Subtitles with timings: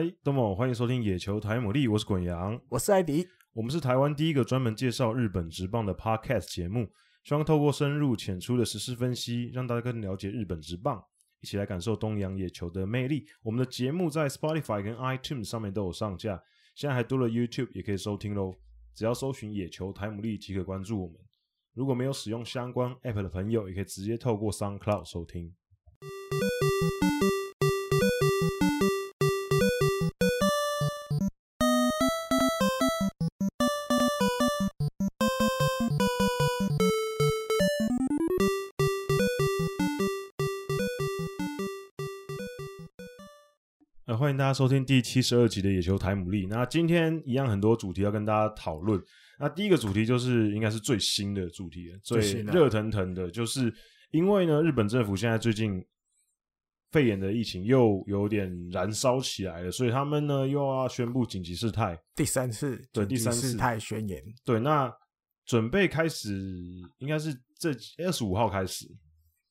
[0.00, 6.88] 嗨，东某，欢迎收听野球台牡蛎，我是滚羊，我是艾迪，我们是台湾第一个专门介绍日本职棒的 Podcast 节目，
[7.22, 11.04] 希望透过深入浅出的时事分析，让大家更了解日本职棒，
[11.42, 13.26] 一起来感受东洋野球的魅力。
[13.42, 16.42] 我们的节目在 Spotify 跟 iTunes 上面都有上架，
[16.74, 18.54] 现在还多了 YouTube 也可以收听喽，
[18.94, 21.16] 只要搜寻野球台牡蛎即可关注我们。
[21.74, 25.54] 如果没有使用相关 App 的朋友，也可以直接透过 SoundCloud 收听。
[44.30, 46.46] 欢迎大家收听第七十二集的野球台姆利。
[46.46, 49.02] 那今天一样很多主题要跟大家讨论。
[49.40, 53.74] 那第一个主题就是应该是最新的主题，最热腾腾的，就是
[54.12, 55.84] 因为呢，日本政府现在最近
[56.92, 64.22] 肺炎的疫情又有点燃烧起来了，所以他们呢又要宣布紧急事态，第三次对第三次事态宣言。
[64.44, 64.88] 对，那
[65.44, 66.38] 准备开始
[66.98, 67.72] 应该是这
[68.06, 68.86] 二十五号开始，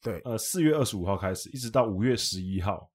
[0.02, 2.90] 对，呃，四月二十五号开始，一直到五月十一号。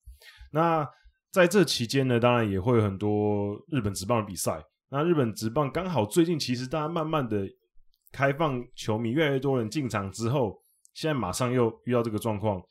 [0.51, 0.89] 那
[1.35, 4.65] 在这期间呢，当然也会有很多日本职棒的比赛。
[4.89, 7.45] 那日本职棒刚好最近其实大家慢慢的
[8.13, 12.63] 开放球迷，越来越多人进场之后，现在马上又遇到这个状况。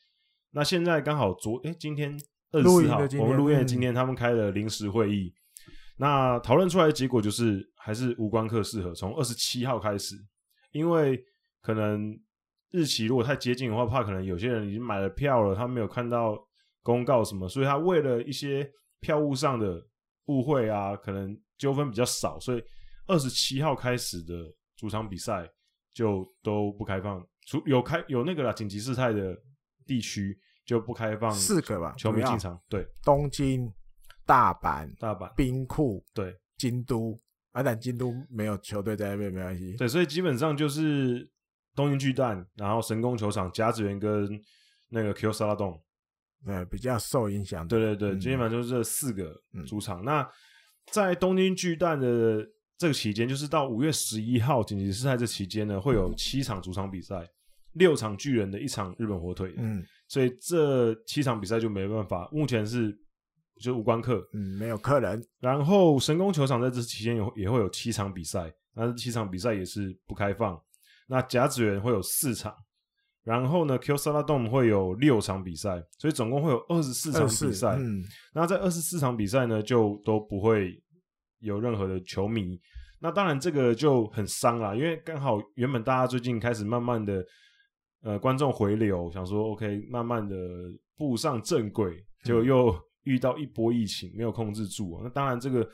[0.52, 2.18] 那现在刚好昨诶今天
[2.54, 5.34] 二十四号，我们录音今天他们开了临时会议，
[5.98, 10.16] 那讨论出来的结果就是还是无关客适合，从二十七号开始，
[10.72, 11.22] 因为
[11.62, 12.18] 可能
[12.72, 16.42] 日期如果太接近的话，怕可能有些人已经买了票了，他没有看到。
[16.84, 17.50] 公告什么？
[17.50, 19.84] 所以他为了一些票务上的
[20.26, 22.64] 误会啊，可能纠纷比较少，所以
[23.08, 24.34] 二十七号开始的
[24.76, 25.50] 主场比赛
[25.94, 29.36] 就都不开放，除有开有那个啦，紧急事态的
[29.86, 32.60] 地区就不开放四个吧，球迷进场。
[32.70, 33.72] 对，东京、
[34.26, 37.18] 大阪、大阪、兵库，对，京都，
[37.52, 39.76] 啊，但京都没有球队在那边，没关系。
[39.78, 41.30] 对，所以基本上就是
[41.76, 44.28] 东京巨蛋，然后神宫球场、甲子园跟
[44.90, 45.80] 那个 Kyocera Dome。
[46.46, 47.68] 呃，比较受影响。
[47.68, 49.34] 对对对，基本上就是这四个
[49.66, 50.02] 主场。
[50.02, 50.30] 嗯、那
[50.88, 52.46] 在东京巨蛋的
[52.78, 57.26] 这个期间，就是到五月十一号紧急事态这期间呢，会有七场主场比赛，
[57.74, 59.54] 六场巨人的一场日本火腿。
[59.58, 62.94] 嗯，所以这七场比赛就没办法，目前是
[63.62, 65.26] 就无关客，嗯，没有客人。
[65.40, 70.62] 然后神宫球场在这期间有也会有七场比赛，那这七场比赛也是不开放。
[71.08, 72.54] 那甲子园会有四场。
[73.24, 77.78] 然后呢，Q Solar Dome 会有六场比赛，所以总共会有二十四场比赛。
[77.80, 78.04] 嗯，
[78.34, 80.78] 那在二十四场比赛呢，就都不会
[81.40, 82.60] 有任何的球迷。
[83.00, 87.26] 那当然这个就很伤啦，因为刚好原本大家最近开始慢慢的
[88.02, 90.36] 呃观众回流，想说 OK，慢慢的
[90.98, 91.96] 步上正轨，
[92.26, 95.00] 就又遇到一波疫情没有控制住。
[95.02, 95.66] 那当然这个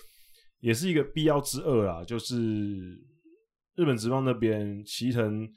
[0.60, 2.36] 也是一个必要之恶啦，就是
[3.76, 5.50] 日本职棒那边齐藤。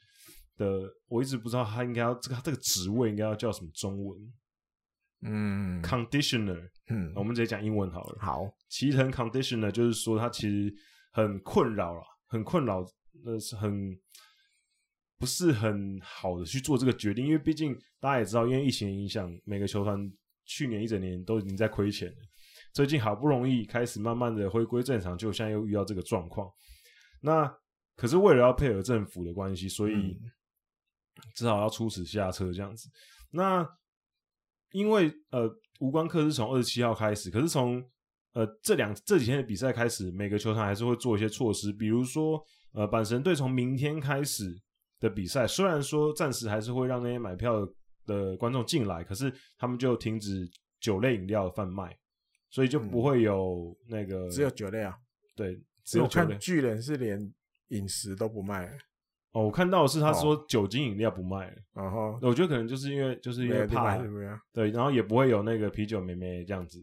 [0.57, 4.33] 的我一直不知道他应该要这个他这个职位应该要叫什么中文，
[5.23, 8.19] 嗯，conditioner，嗯，我们直接讲英文好了。
[8.21, 10.73] 好，齐藤 conditioner 就是说他其实
[11.13, 12.85] 很困扰了，很困扰，
[13.25, 13.99] 那是很
[15.19, 19.99] 不是很好的去做这个决定，因为毕竟大家也知道，因为疫情影响，每个球团
[20.45, 22.19] 去年一整年都已经在亏钱了，
[22.73, 26.51] 最近好不容易开始慢慢的回归正常，就现在又遇到这个状况。
[27.21, 27.53] 那
[27.97, 30.21] 可是为了要配合政府的关系，所以。
[31.17, 32.89] 嗯只好要出此下策这样子。
[33.31, 33.67] 那
[34.71, 35.51] 因为呃，
[35.81, 37.83] 无关课是从二十七号开始，可是从
[38.33, 42.43] 呃这两这几天的比赛开始，每个球场还是会做一些措施，比如说
[42.73, 44.55] 呃，阪神队从明天开始
[44.99, 47.67] 的比赛，虽然说暂时还是会让那些买票
[48.07, 50.49] 的观众进来，可是他们就停止
[50.81, 51.95] 酒类饮料的贩卖，
[52.51, 54.97] 所以就不会有那个、嗯、只有酒类啊，
[55.37, 56.25] 对，只有酒类。
[56.25, 57.19] 我看巨人是连
[57.69, 58.75] 饮食都不卖。
[59.33, 63.97] 哦，我看到的是他说酒精饮料不卖了，然后、哦、我觉得可能就是因为就是因为怕，
[64.53, 66.79] 对，然后也不会有那个啤酒妹妹这样子，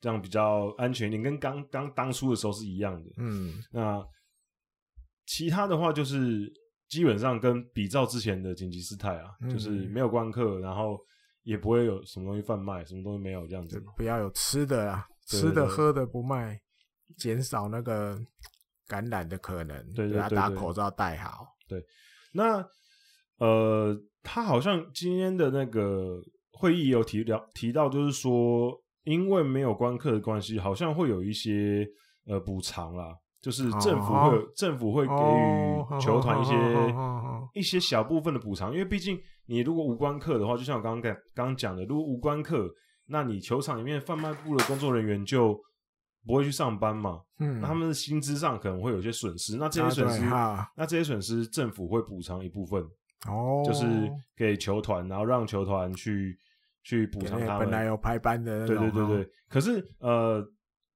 [0.00, 3.10] 这样比较安全一点，跟刚刚当初的时候是一样的。
[3.18, 4.02] 嗯，那
[5.26, 6.50] 其他的话就是
[6.88, 10.98] 基本上跟比照之前的紧急事态啊，嗯、就是没有观客，然后
[11.42, 16.58] 也不会有什么东西贩卖，什么东西没有这样子，不要有吃的啊，吃的喝的不卖，
[17.18, 18.18] 减少那个
[18.86, 21.46] 感染的可能，对，对，对，对，对，打口罩戴好。
[21.72, 21.82] 对，
[22.34, 22.64] 那
[23.38, 26.20] 呃，他好像今天的那个
[26.52, 28.70] 会议有提聊提到，就是说，
[29.04, 31.86] 因为没有观客的关系，好像会有一些
[32.26, 42.68] 呃补偿啦，就是政府会有、哦、政府会给予球团一些、哦、一些小部分的补偿，因为毕竟你如果无关客的话，就像我刚刚刚刚讲的，如果无关客，
[43.06, 45.58] 那你球场里面贩卖部的工作人员就
[46.24, 52.80] 不会去上班嘛，嗯，那他们的薪资上可能会有些损失，那这些损失，啊、那这些损失政府会补偿一部分，
[53.26, 53.84] 哦，就是
[54.36, 56.38] 给球团，然后让球团去
[56.84, 57.60] 去补偿他们。
[57.60, 59.28] 本来有排班的，对对对对。
[59.48, 60.46] 可是呃，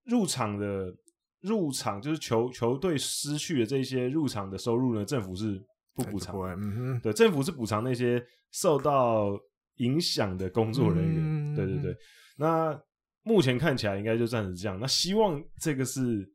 [0.04, 0.94] 入场的
[1.40, 5.60] 入场就是球球队失去的这些入场的收入呢，政府是
[5.92, 9.36] 不补偿，嗯哼，对，政府是补偿那些受到
[9.78, 11.96] 影响的工作人员，嗯、对对对，
[12.36, 12.80] 那。
[13.28, 16.32] 目前看起来应该就暂时这样，那希望这个是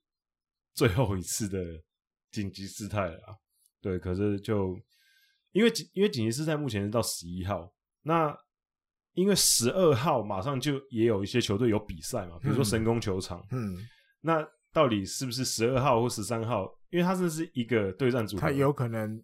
[0.74, 1.58] 最后一次的
[2.32, 3.34] 紧急事态了啊。
[3.80, 4.78] 对，可是就
[5.54, 8.38] 因为因为紧急事态目前是到十一号，那
[9.14, 13.88] 因为十二号马上就也有一些球队有比赛嘛，比如说神宫球场，嗯，
[14.20, 16.70] 那到底是不是十二号或十三号？
[16.90, 19.24] 因为它这是一个对战组，它有可能，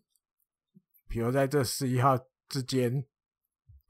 [1.09, 2.17] 比如在这十一号
[2.47, 3.03] 之间，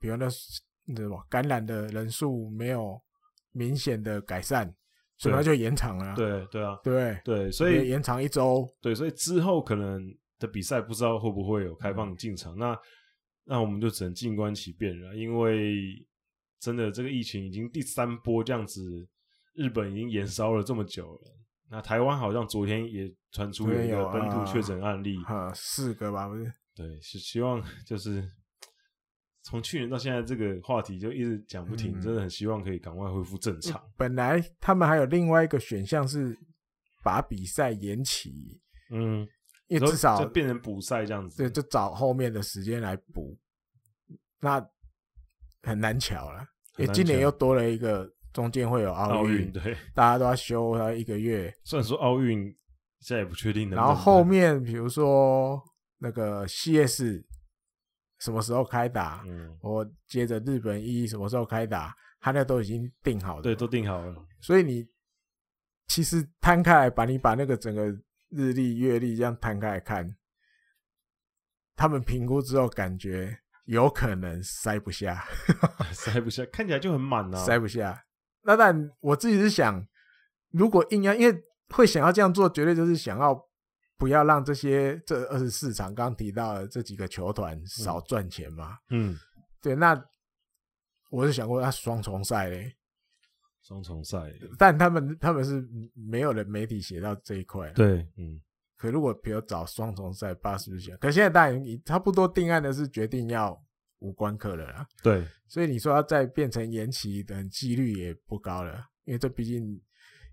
[0.00, 0.60] 比如那什
[1.08, 3.00] 么感染的人数没有。
[3.58, 4.72] 明显的改善，
[5.16, 6.14] 所以他就延长了。
[6.14, 8.64] 对对啊，对对，所以延长一周。
[8.80, 10.00] 对，所以之后可能
[10.38, 12.56] 的比赛不知道会不会有开放进场。
[12.56, 12.78] 那
[13.44, 16.06] 那我们就只能静观其变了，因为
[16.60, 18.80] 真的这个疫情已经第三波这样子，
[19.54, 21.20] 日本已经延烧了这么久了。
[21.68, 26.52] 那台湾好像昨天也传出了一个本土确诊案例，啊，四个吧，不是？
[26.74, 28.22] 对，是希望 就是。
[29.42, 33.82] 从去年到现在，这个话题就一直讲不停，嗯，真的很希望可以赶快恢复正常。
[33.96, 36.36] 本来他们还有另外一个选项是
[37.02, 39.26] 把比赛延期，嗯，
[39.68, 43.38] 因为至少就变成补赛这样子，对，就找后面的时间来补。
[44.40, 44.62] 那
[45.62, 46.44] 很难巧了，
[46.76, 51.50] 因为今年又多了一个，中间会有奥运，对，大家都要休他一个月。
[51.64, 52.44] 虽然说奥运
[53.00, 55.58] 现在也不确定能能，然后后面比如说
[55.96, 57.24] 那个 CS。
[58.18, 59.22] 什么时候开打？
[59.26, 61.94] 嗯，我接着日本一什么时候开打？
[62.20, 64.14] 他那都已经定好了，对，都定好了。
[64.40, 64.84] 所以你
[65.86, 67.86] 其实摊开来，把你把那个整个
[68.30, 70.16] 日历、月历这样摊开来看，
[71.76, 75.24] 他们评估之后感觉有可能塞不下，
[75.94, 78.04] 塞不下，看起来就很满啊，塞不下。
[78.42, 79.86] 那但我自己是想，
[80.50, 83.47] 如果硬要，因为会想要这样做，绝对就是想要。
[83.98, 88.78] 不要让这些这二十四场刚提到的这几个球团少赚钱嘛？
[88.90, 89.18] 嗯，
[89.60, 89.74] 对。
[89.74, 90.00] 那
[91.10, 92.76] 我是想过，那双重赛嘞？
[93.60, 97.70] 双重赛，但他们他们是没有人媒体写到这一块。
[97.72, 98.40] 对，嗯。
[98.76, 100.96] 可如果比如找双重赛，八是不是？
[100.98, 103.60] 可现在当然你差不多定案的是决定要
[103.98, 104.86] 无关客了啦。
[105.02, 105.26] 对。
[105.48, 109.82] 所以你说要再变成延期的几率也不高了，因为这毕竟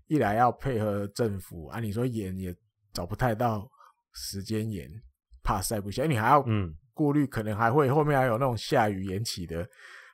[0.06, 2.56] 一来要配合政府啊，你说延也。
[2.96, 3.70] 找不太到
[4.14, 4.90] 时间延，
[5.42, 6.74] 怕塞不下，你还要嗯。
[6.94, 9.60] 顾虑，可能还会后面还有那种下雨延期的，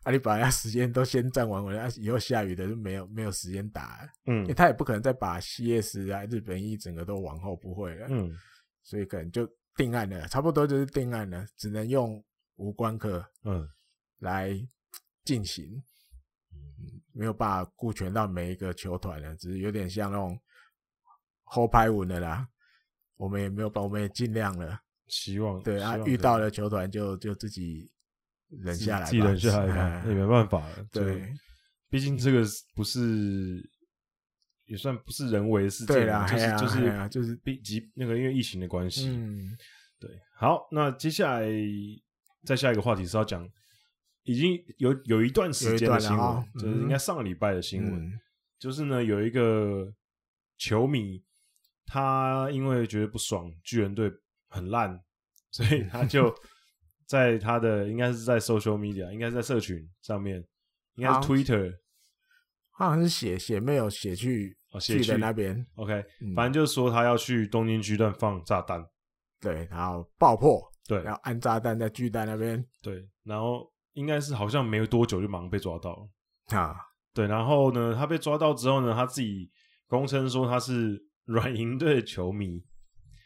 [0.02, 8.36] 啊，你把人家时间都先占完，完了以后下雨的就没有没有时间打，嗯，因为他也不可能再把 CS 啊日本一整个都往后不会了，嗯，
[8.82, 12.20] 所以可能就定案了，差不多就是定案了，只能用
[12.56, 13.64] 无关客，嗯，
[14.18, 14.50] 来
[15.24, 15.80] 进行，
[16.52, 20.36] 嗯，没有办法顾全到每一个球团了，只是有点像那种
[21.44, 22.48] 后拍文的啦。
[23.22, 24.76] 我们也没有办，我们也尽量了，
[25.06, 27.88] 希望对啊，遇到了球团就就自己
[28.48, 30.84] 忍下来，自己忍下来吧，也没办法了。
[30.90, 31.32] 对，
[31.88, 33.62] 毕竟这个不是
[34.64, 36.04] 也算不是人为的事件，
[36.58, 39.08] 就是就是就是毕及那个因为疫情的关系。
[39.10, 39.56] 嗯，
[40.00, 40.10] 对。
[40.34, 41.46] 好，那接下来
[42.44, 43.48] 再下一个话题是要讲，
[44.24, 48.20] 已经有有一段时间的新闻，就是应该上个礼拜的新闻，
[48.58, 49.94] 就是呢有一个
[50.58, 51.22] 球迷。
[51.86, 54.10] 他因为觉得不爽，巨人队
[54.48, 54.98] 很烂，
[55.50, 56.34] 所以他就
[57.06, 60.42] 在他的应该是在 social media，应该是在社群上面，
[60.94, 61.74] 应该是 Twitter，
[62.72, 66.02] 他好像是写写没有写去写去那边，OK，
[66.34, 68.82] 反正就是说他要去东京巨蛋放炸弹，
[69.40, 76.58] 对，然后爆破，对，然后安炸弹在巨蛋那边，对，然后应该是好像没有多久就马上被抓到了。
[76.58, 76.74] 啊，
[77.12, 79.50] 对，然后呢，他被抓到之后呢，他自己
[79.86, 81.11] 公称说他是。
[81.24, 82.64] 软银队的球迷，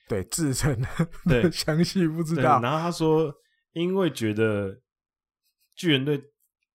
[0.08, 0.78] 对自称，
[1.28, 2.60] 对详细不知道。
[2.60, 3.34] 然后他说，
[3.72, 4.80] 因为觉得
[5.74, 6.22] 巨人队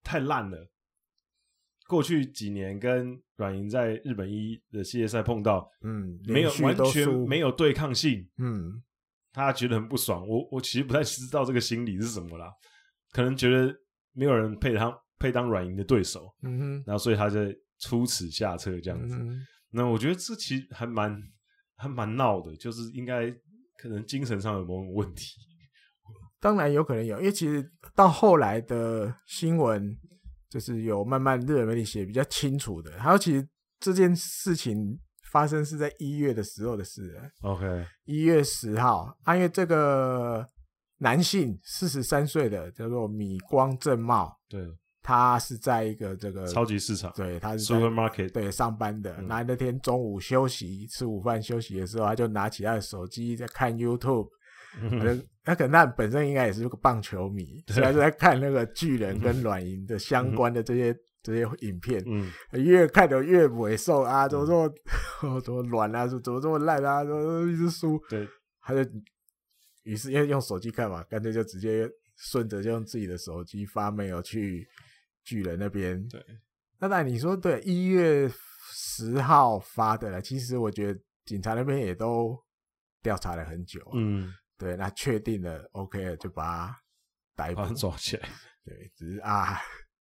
[0.04, 0.72] 太烂了，
[1.88, 8.82] 过去几年跟软银在日本一的系列赛碰到，嗯，没有完全没有对抗性，嗯，
[9.32, 10.28] 他觉得很不爽。
[10.28, 12.52] 我我其实不太知道这个心理是什么啦，
[13.12, 13.74] 可能觉得
[14.14, 17.40] 没有人配他配当软银的对手，嗯哼，然后所以他就
[17.80, 19.16] 出此下策这样子。
[19.16, 21.22] 嗯那我觉得这其实还蛮
[21.76, 23.32] 还蛮闹的，就是应该
[23.78, 25.36] 可能精神上有某种问题。
[26.40, 29.96] 当然有可能有，因为其实到后来的新闻，
[30.50, 33.00] 就是有慢慢日本媒体写比较清楚的。
[33.00, 33.48] 还有其实
[33.80, 35.00] 这件事情
[35.32, 37.16] 发生是在一月的时候的事。
[37.42, 40.46] OK，一月十号，啊，因为这个
[40.98, 44.66] 男性四十三岁的叫做米光正茂，对，
[45.04, 49.16] 他是在一个这个超级市场，对，他是 supermarket 对上班的。
[49.18, 54.28] 嗯、那那天中午休息吃午饭休息的时候，他就拿起他的手机在看 YouTube。
[54.80, 62.02] 嗯、他可能他本身应该也是个棒球迷，所以他就在看那个巨人跟软银的相关的这些、嗯、这些影片。
[62.06, 64.74] 嗯，越看的越萎瘦啊，怎么这么、
[65.24, 68.02] 嗯、 怎么软啊，怎么这么烂啊，怎么一直输。
[68.08, 68.26] 对，
[68.62, 68.90] 他就
[69.84, 74.66] 于是因为用手机看嘛，干脆就直接顺着就用自己的手机发 mail 去
[75.24, 76.08] 巨人那边。
[76.08, 76.24] 对，
[76.80, 78.32] 那那你说对，一月
[78.72, 82.38] 十号发的了，其实我觉得警察那边也都
[83.02, 83.80] 调查了很久。
[83.94, 84.34] 嗯。
[84.58, 86.80] 对，那确定了，OK 了，就把他
[87.36, 88.30] 逮捕抓起来。
[88.64, 89.60] 对，只是啊，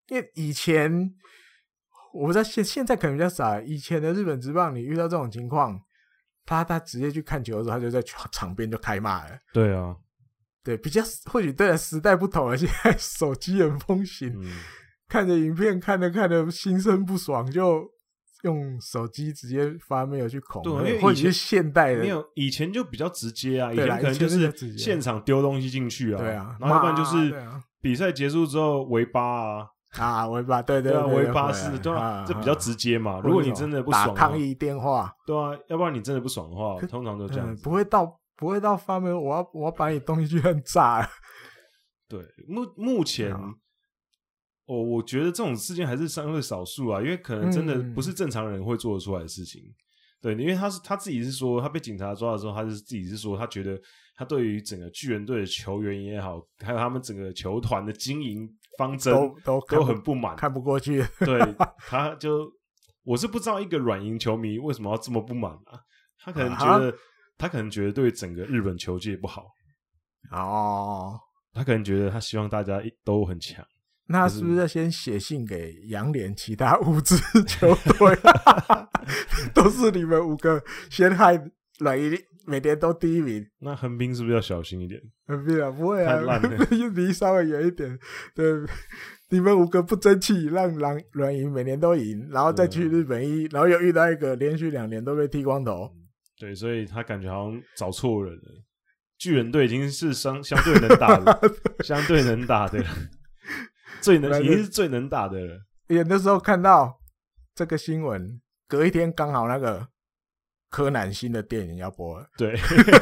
[0.09, 1.11] 因为以前
[2.13, 3.59] 我不知道现现在可能比较少。
[3.61, 5.81] 以前的日本职棒，你遇到这种情况，
[6.45, 9.39] 他他直接去看球的时候，他就在场边就开骂了。
[9.51, 9.97] 对啊，
[10.63, 14.59] 对，比较或许对了，时代不同了，现在手机很风行，嗯、
[15.11, 17.89] 看着影片看着看着心生不爽就。
[18.43, 27.31] 用手机直接发 mail 去恐，对，因为或者是现代的，没有以前就比较直接啊，以前可能就是现场丢东西进去啊，对啊，然后要不然就是
[27.83, 29.67] 比赛结束之后围八啊，
[29.99, 33.21] 啊围八，对对对，围八是，对啊，这比较直接嘛。
[33.23, 41.07] 如果你真的不爽，抗议电话，对啊，要不然你真的不爽的话，通常都这样，不会到不会到发 mail，我要我要把你东西去炸。
[42.09, 43.37] 对，目目前。
[44.71, 49.61] 我我觉得这种事件还是相对少数啊，因为可能真的不是正常人会做得出来的事情。
[49.61, 49.75] 嗯、
[50.21, 53.77] 对，因为他是他自己是说，他被警察抓的时候，他是自己是说，他觉得
[54.15, 58.47] 他对于整个巨人队的球员也好，还有他们整个球团的经营
[58.77, 61.05] 方针都都都很不满，看不过去。
[61.19, 61.37] 对，
[61.89, 62.49] 他就
[63.03, 65.77] 我是不知道一个软银球迷为什么要这么不满啊？
[66.23, 66.97] 他可能觉得、啊、
[67.37, 69.47] 他可能觉得对整个日本球界不好
[70.31, 71.19] 哦，
[71.51, 73.65] 他可能觉得他希望大家都很强。
[74.11, 77.15] 那是不是要先写信给杨联其他五支
[77.47, 78.17] 球队？
[79.53, 81.33] 都是你们五个先害
[81.79, 82.15] 软银，
[82.45, 83.45] 每年都第一名。
[83.59, 85.01] 那横滨是不是要小心一点？
[85.27, 86.21] 横滨啊，不会啊，
[86.93, 87.97] 离稍微远一点。
[88.35, 88.45] 对，
[89.29, 95.91] 你们五个不争气，让狼软银每年都赢，然后再去日本一，然后又遇到一个连续两年都被剃光头。
[96.39, 98.63] 对，所以他感觉好像找错人了。
[99.17, 101.53] 巨人队已经是相相对能打的，
[101.83, 102.83] 相对能打的。
[104.01, 105.61] 最能，已经是最能打的了。
[105.89, 106.99] 演的时候看到
[107.53, 109.87] 这个新闻，隔一天刚好那个
[110.69, 112.25] 柯南新的电影要播了。
[112.37, 112.51] 对，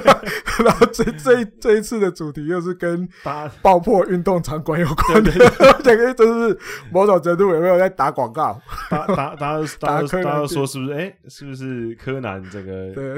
[0.65, 3.07] 然后这这这一次的主题又是跟
[3.61, 5.31] 爆破运动场馆有关的，
[5.83, 6.59] 这个就是
[6.91, 8.59] 某种程度有没有在打广告？
[8.89, 10.93] 大家大家大家大家说是不是？
[10.93, 12.93] 哎、欸，是不是柯南这个？
[12.93, 13.17] 对，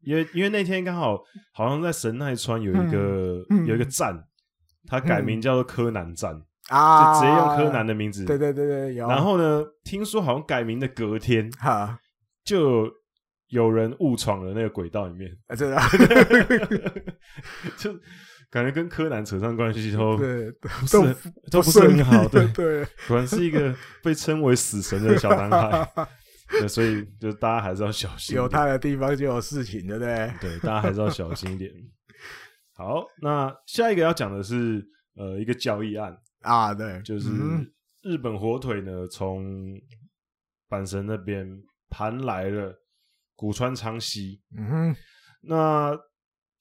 [0.00, 1.16] 因为因为那天刚好
[1.54, 4.20] 好像在神奈川有一个、嗯、有一个站。
[4.86, 8.24] 他改名叫做柯南站、嗯、啊，就直接用柯南的名字。
[8.24, 9.08] 对对对对，有。
[9.08, 11.98] 然后呢，听说好像改名的隔天，哈，
[12.44, 12.90] 就
[13.48, 15.30] 有人误闯了那个轨道里面。
[15.46, 15.80] 啊，真的，
[17.76, 17.92] 就
[18.50, 20.50] 感觉跟柯南扯上关系都对，
[20.90, 21.06] 都
[21.50, 22.28] 都不是很好。
[22.28, 25.88] 对对， 果然是一个被称为死神的小男孩。
[26.60, 28.36] 对，所以就大家还是要小心。
[28.36, 30.30] 有他的地方就有事情，对不对？
[30.38, 31.70] 对，大家还是要小心一点。
[32.74, 34.82] 好，那下一个要讲的是
[35.14, 37.28] 呃一个交易案啊，对，就是
[38.02, 39.78] 日本火腿呢从
[40.70, 41.46] 阪神那边
[41.90, 42.74] 盘来了
[43.36, 44.96] 古川昌熙，嗯哼，
[45.42, 45.96] 那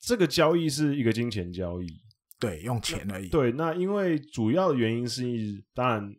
[0.01, 1.87] 这个交易是一个金钱交易，
[2.39, 5.23] 对，用钱而已，对，那因为主要的原因是，
[5.73, 6.13] 当然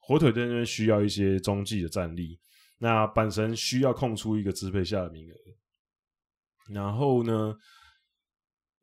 [0.00, 2.38] 火腿队那边需要一些中继的战力，
[2.78, 5.34] 那阪神需要空出一个支配下的名额，
[6.74, 7.54] 然后呢？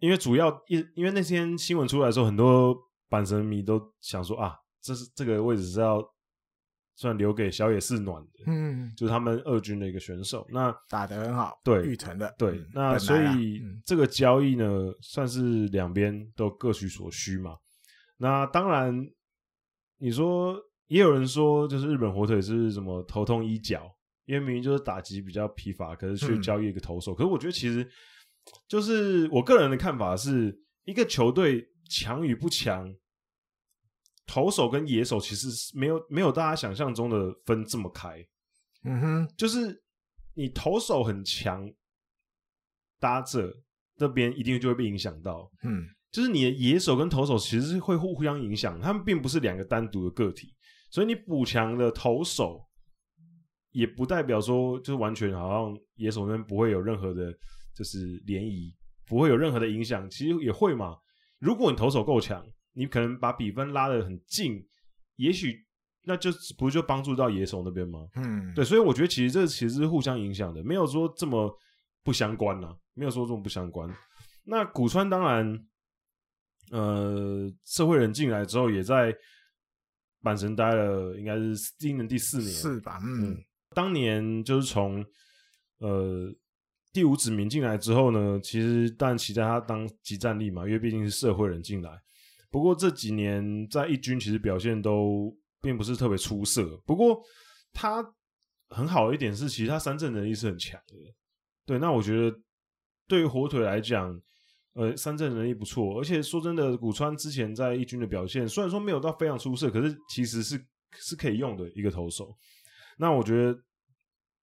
[0.03, 2.75] 因为主要因因为那天新闻出来的时候，很多
[3.09, 6.03] 阪神迷都想说啊，这是这个位置是要
[6.97, 14.67] 算留给小野寺暖的，嗯，就是他们二军的一个选手，那打得很好，对，玉成的，对，嗯、那所以、嗯、这个交易呢，
[14.99, 17.55] 算是两边都各取所需嘛。
[18.17, 18.93] 那当然，
[19.99, 23.89] 你说也有人说，就是日本火腿是什么头痛医脚，
[24.25, 27.89] 因为明明就是打击比较疲乏，可是却交易一个投手，嗯、可是我觉得其实。
[28.67, 32.93] 就是我个人的看法是，一个球队强与不强，
[34.25, 35.47] 投手跟野手其实
[35.77, 38.25] 没有没有大家想象中的分这么开。
[38.83, 39.83] 嗯哼，就是
[40.33, 41.71] 你投手很强，
[42.99, 43.53] 搭着
[43.95, 45.49] 这边一定就会被影响到。
[45.63, 50.53] 嗯，就是你的野手跟投手其实是会互相影响，他们并不是两个单独的个体，
[50.89, 52.67] 所以你补强的投手
[53.71, 57.33] 也不代表说就是完全好像野手那边不会有任何的，
[57.75, 58.73] 就是涟漪，
[59.05, 60.09] 不会有任何的影响。
[60.09, 60.97] 其实也会嘛。
[61.39, 64.65] 如果你投手够强，你可能把比分拉得很近，
[65.15, 65.65] 也许
[66.03, 68.07] 那就不就帮助到野手那边吗？
[68.15, 68.63] 嗯，对。
[68.63, 71.53] 所以我觉得其实这其实是互相影响的，没有说这么
[72.03, 73.89] 不相关呐、啊，没有说这么不相关。
[74.43, 75.67] 那古川当然，
[76.71, 79.15] 呃，社会人进来之后也在。
[80.25, 82.97] 阪神待了，应该是今年第四年，是吧？
[83.03, 83.43] 嗯，
[83.75, 85.05] 当年就是从
[85.79, 86.33] 呃
[86.93, 91.99] 第五指名进来之后呢，其实当然期待他当即战力嘛，因为毕竟是社会人进来。
[92.51, 96.77] 不过这几年在一军其实表现都并不是特别出色。
[96.85, 97.19] 不过
[97.73, 98.05] 他
[98.69, 100.95] 很好的一点是，其实他三振能力是很强的。
[101.65, 102.37] 对，那我觉得
[103.07, 104.21] 对于火腿来讲。
[104.75, 110.59] 呃，三振能力不错，而且说真的，古川之前在一军的表现，虽然说没有到非常出色，可是其实是
[110.97, 112.35] 是可以用的一个投手。
[112.97, 113.55] 那我觉得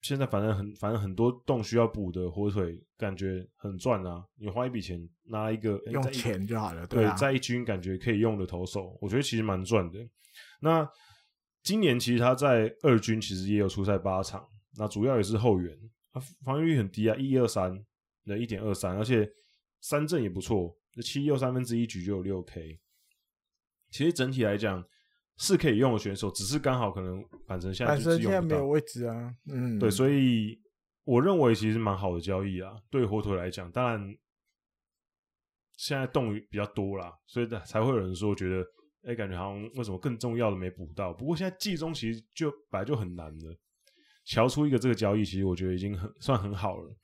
[0.00, 4.25] 现在反正很反正很多洞需要补的火腿，感觉很赚啊！
[4.37, 9.99] 你花一笔钱拿一个用钱就好了，对，在一军感觉可以用的投手，我觉得其实蛮赚的。
[10.61, 10.88] 那
[11.62, 15.78] 今年其实他在二军其实也有出赛八场，那主要也是后援，
[16.12, 17.85] 他防御率很低啊，一二三
[18.25, 19.30] 的一点二三，而且。
[19.83, 22.78] 三振也不错，这七又三分之一局就有六 K。
[23.88, 24.85] 其实整体来讲
[25.40, 29.35] 是可以用的选手，只是刚好可能反正现在就是用不到，现在没有位置啊。
[29.50, 30.56] 嗯，对，所以
[31.04, 32.73] 我认为其实蛮好的交易啊。
[32.90, 34.16] 对火腿来讲，当然
[35.76, 38.62] 现在洞比较多啦，所以才会有人说觉得，
[39.02, 41.12] 哎、欸，感觉好像为什么更重要的没补到？
[41.12, 43.47] 不过现在季中其实就本来就很难的，
[44.25, 46.97] 瞧出一个这个交易，其实我觉得已经很算很好了。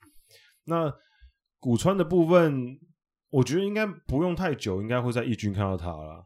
[0.63, 0.93] 那。
[1.59, 2.79] 古川的部分，
[3.29, 6.23] 我觉得应该不用太久，应该会在一军看到他了，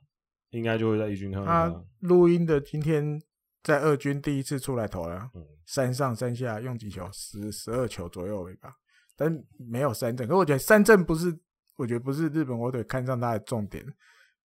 [0.52, 1.70] 应该就会在一军看到他。
[1.70, 3.22] 他录音的今天
[3.64, 8.74] 在二军第一次出来投了，嗯、三上三下用几球，十十二球左右吧，
[9.18, 10.28] 但没有三振。
[10.28, 11.38] 可我觉得三振不是，
[11.76, 13.86] 我觉得不是日本火腿看上他的重点，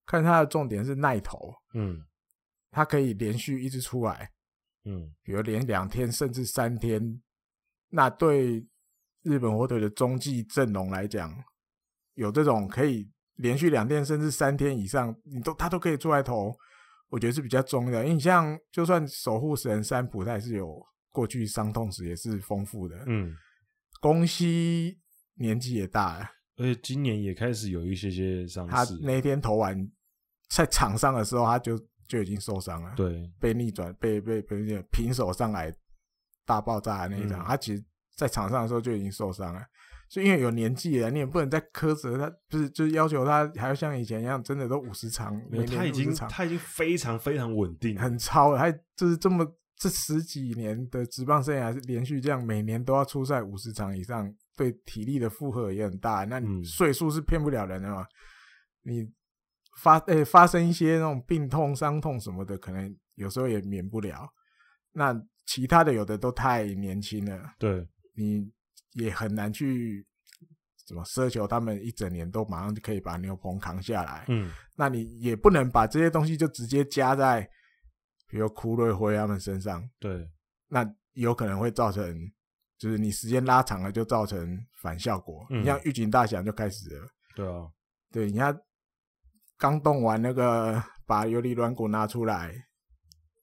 [0.04, 2.02] 看他的重点是耐投，嗯，
[2.70, 4.32] 他可以连续一直出来，
[4.84, 7.22] 嗯，比如连两天甚至三天，
[7.90, 8.66] 那对。
[9.22, 11.36] 日本火腿的中继阵容来讲，
[12.14, 16.54] 有这种可以连续两天甚至三天以上，你都他都可以出来投，
[17.08, 18.04] 我觉得是比较重要的。
[18.04, 22.96] 因为你像就算守护神三浦，他也是有过去伤痛史也是丰富的。
[23.06, 23.34] 嗯，
[24.00, 24.98] 宫西
[25.34, 28.72] 年纪也大了，而且今年也开始有一些些伤势。
[28.72, 29.76] 他那天投完
[30.48, 32.94] 在场上的时候，他就就已经受伤了。
[32.96, 35.74] 对，被逆转，被被被平手上来
[36.44, 37.84] 大爆炸的那一场，嗯、他其实。
[38.16, 39.60] 在场上的时候就已经受伤了，
[40.08, 56.24] 所以因为有年纪了，你也不能再苛责他，不是就是要求他还要像以前一样，真的都五十场，每年他已经他已经非常非常稳定，很超了，还就是这么这十几年的职棒生涯是连续这样，每年都要出赛五十场以上，对体力的负荷也很大。
[56.24, 58.06] 那你岁数是骗不了人的嘛？
[58.84, 59.08] 嗯、你
[59.78, 64.26] 发诶、欸、发生一些那种病痛、伤痛什么的，可能有时候也免不了。
[64.92, 65.14] 那
[65.44, 67.86] 其他的有的都太年轻了，对。
[68.14, 68.50] 你
[68.96, 70.06] 也很难去
[70.86, 74.24] 怎么奢求他们一整年都马上就可以把牛棚扛下来。
[74.28, 77.46] 嗯，那你也不能把这些东西就直接加在，
[78.26, 79.86] 比如枯瑞辉他们身上。
[79.98, 80.26] 对，
[80.68, 82.16] 那有可能会造成，
[82.78, 85.46] 就是你时间拉长了就造成反效果。
[85.50, 87.08] 嗯，你像预警大响就开始了。
[87.34, 87.68] 对啊，
[88.10, 88.58] 对，你看
[89.58, 92.54] 刚动完那个把游离软骨拿出来，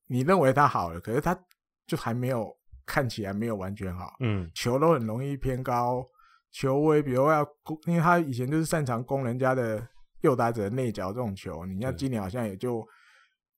[0.07, 1.39] 你认为他好了，可是他
[1.85, 2.57] 就还没有。
[2.85, 6.05] 看起来没有完全好，嗯，球都很容易偏高，
[6.51, 9.87] 球威，比如要攻，因为他以前就是擅长攻人家的
[10.21, 12.85] 右打者内角这种球，你像今年好像也就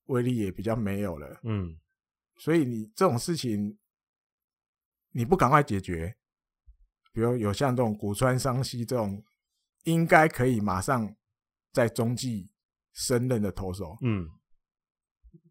[0.06, 1.76] 威力也比较没有了，嗯，
[2.36, 3.76] 所以你这种事情
[5.10, 6.16] 你不赶快解决，
[7.12, 9.20] 比如有像这种古川桑希这种，
[9.84, 11.12] 应该可以马上
[11.72, 12.48] 在中继
[12.92, 14.28] 升任的投手，嗯，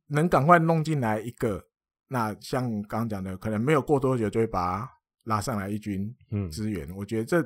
[0.08, 1.68] 能赶快弄进来一个。
[2.08, 4.91] 那像刚刚讲的，可能没有过多久就会把他
[5.24, 6.15] 拉上来一军
[6.52, 6.88] 支援。
[6.89, 7.44] 嗯、我觉得这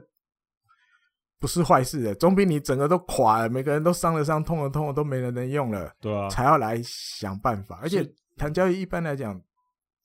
[1.40, 7.80] 不是坏事的，总比你整个都垮了，每个人都伤了伤，痛了痛了，都没人能用了，对啊，才要来想办法。
[7.82, 9.42] 而且谈交易一般来讲，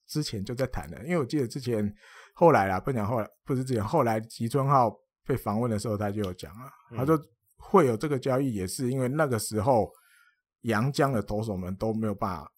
[0.06, 1.92] 之前就在谈了，因为我记得之前
[2.32, 4.94] 后来啦，不讲后来，不是之前后来吉村浩
[5.26, 7.20] 被访问的时候，他就有讲了，嗯、他说
[7.56, 9.90] 会有这个交易，也是因为那个时候
[10.60, 12.48] 阳江的投手们都没有办法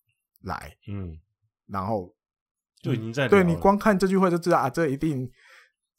[0.42, 1.18] 来，嗯。
[1.68, 2.14] 然后
[2.82, 5.30] 就已经在对，你光看这句话就知道啊，这一定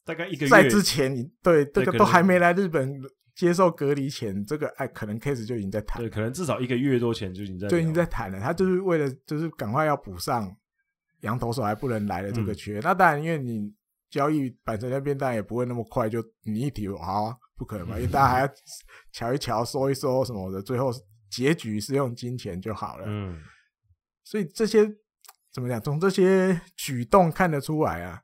[0.06, 2.99] 大概一个月在之前，你对这个都还没来日本
[3.36, 8.39] 接受隔离前，这个哎可能 case 就已经在谈，对，可能至少一个月多前就已经在就已经在谈了。
[8.39, 10.49] 他就是为了就是赶快要补上
[11.21, 12.80] 羊头手还不能来的这个缺。
[12.80, 13.73] 嗯、那当然，因为你
[14.10, 18.49] 交易板神那边当然也不会那么快就你一提好啊，不可能嘛，因为大家还要
[19.12, 20.89] 瞧一瞧、说一说什么的，最后
[21.30, 23.06] 结局是用金钱就好了。
[23.08, 23.38] 嗯，
[24.23, 24.89] 所以这些
[25.57, 25.81] 怎么讲？
[25.81, 28.21] 从这些举动看得出来啊，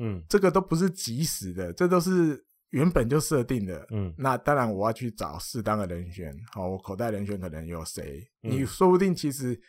[0.00, 2.44] 嗯，这个都不是即时的，这都是。
[2.70, 6.32] 原本就设定的，嗯，那当然我要去找适当的人选。
[6.52, 8.24] 好，我口袋人选可能有谁？
[8.44, 9.60] 嗯、你说不定其实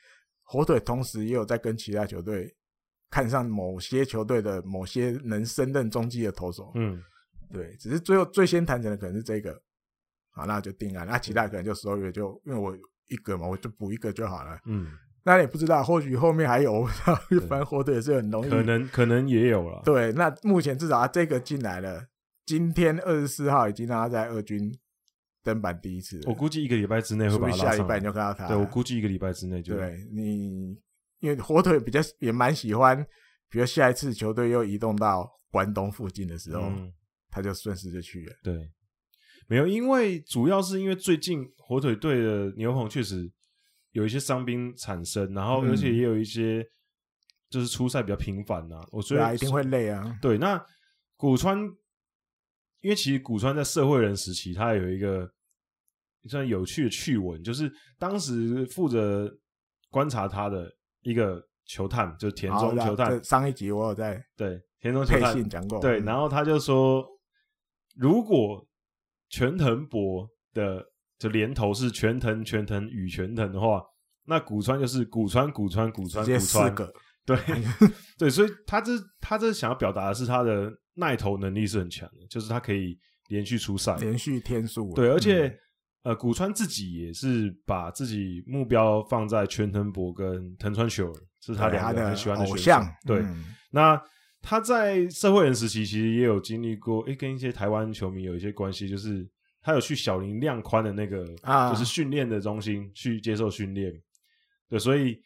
[0.44, 2.56] 火腿同时也有在跟其他球队
[3.10, 6.72] 看上某些球队的某些能升任中继的投手。
[6.76, 7.02] 嗯，
[7.52, 9.60] 对，只是最后最先谈成的可能是这个，
[10.30, 11.08] 好，那就定案。
[11.08, 14.60] 那其他可能就十二月就因为我一个嘛，我就补一个就好了。
[14.68, 14.92] 嗯，
[15.24, 16.84] 那也不知道，或许后面还有，
[17.48, 19.82] 反正火腿也是很容易，可能可能也有了。
[19.86, 22.08] 对，那目前至少他，这个进来了。
[22.46, 24.76] 今天二十四号已经让他在二军
[25.44, 27.56] 登板第一次，我估计一个礼拜之内会把他。
[27.56, 28.48] 下礼拜你就看到他。
[28.48, 29.76] 对，我估计一个礼拜之内就。
[29.76, 30.76] 对你，
[31.20, 32.98] 因为火腿比较也蛮喜欢，
[33.50, 36.92] 比如下一次球队又移动到关东附近的时候，嗯、
[37.30, 38.34] 他就顺势就去了。
[38.44, 38.70] 对，
[39.48, 43.32] 没有，因为主要是因为最近火腿队的牛棚确实
[43.92, 46.66] 有一些伤兵产生，然后而且也有一些
[47.50, 48.88] 就是出赛比较频繁呐、啊。
[48.92, 50.18] 我觉得一定会累啊。
[50.22, 50.64] 对，那
[51.16, 51.70] 古川。
[52.84, 55.32] 因为其实古川在社会人时期，他有一个
[56.28, 59.32] 算有趣的趣闻，就是当时负责
[59.92, 60.68] 观察他的
[61.02, 63.24] 一个球探，就是田中球探。
[63.24, 67.06] 上一集我有在对田中球探讲过，对，然后他就说，
[67.96, 68.68] 如果
[69.30, 70.84] 全藤博的
[71.22, 73.82] 就连头是全藤全藤与全藤的话，
[74.26, 76.76] 那古川就是古川古川古川古川，
[77.26, 77.38] 对
[78.18, 80.72] 对，所以他这他这想要表达的是他的。
[80.94, 84.94] 耐投能力是很强的，就是他可以连续出赛，连续天数。
[84.94, 85.58] 对，而且、嗯、
[86.04, 92.86] 呃，古川自己也是把自己目标放在全藤博跟藤川秀尔，是他两个很喜欢的选项。
[93.08, 94.00] 对，嗯、那
[94.42, 99.26] 他在社会人时期其实也有经历过，诶、欸，跟一些台湾球迷有一些关系，就是
[99.62, 103.94] 他有去小林亮宽的那个，啊、就是训练的中心去接受训练。
[104.70, 105.22] 对，所以。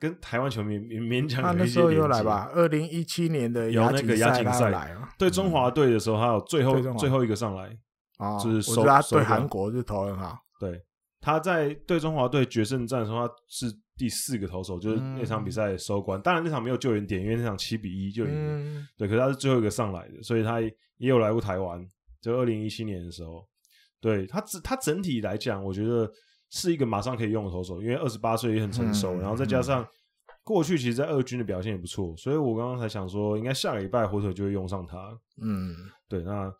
[0.00, 1.74] 跟台湾球迷勉勉强有一些。
[1.80, 2.48] 他那时候又来吧？
[2.54, 7.76] 二零一七年的有那个亚锦赛来对中华队的时候，他有最后最后一个上来，
[8.40, 8.84] 就是收。
[9.10, 10.38] 对韩国是投很好。
[10.60, 10.80] 对，
[11.20, 16.22] 他在对中华队决胜战的时候，他是第四个投手，就是那场比赛收官。
[16.22, 18.24] 当然那场没有救援点，因为那场七比一就。
[18.96, 21.84] 对，可是他是最后一个上来的，所以他也有来过台湾。
[22.20, 23.44] 就二零一七年的时候，
[24.00, 26.10] 对他整他整体来讲，我觉得。
[26.50, 29.86] 是一个马上可以用的投手，因为二十八岁也很成熟，嗯、然后再加上
[30.42, 34.96] 过去其实，在二军的表现也不错，所以我刚刚才想说，应该下个礼拜火腿就会用上他。
[35.42, 35.76] 嗯，
[36.08, 36.22] 对。
[36.22, 36.50] 那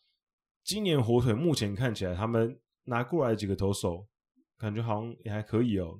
[0.62, 4.06] 今年火腿目前看起来，他们拿过来几个投手，
[4.58, 5.98] 感觉好像也还可以哦。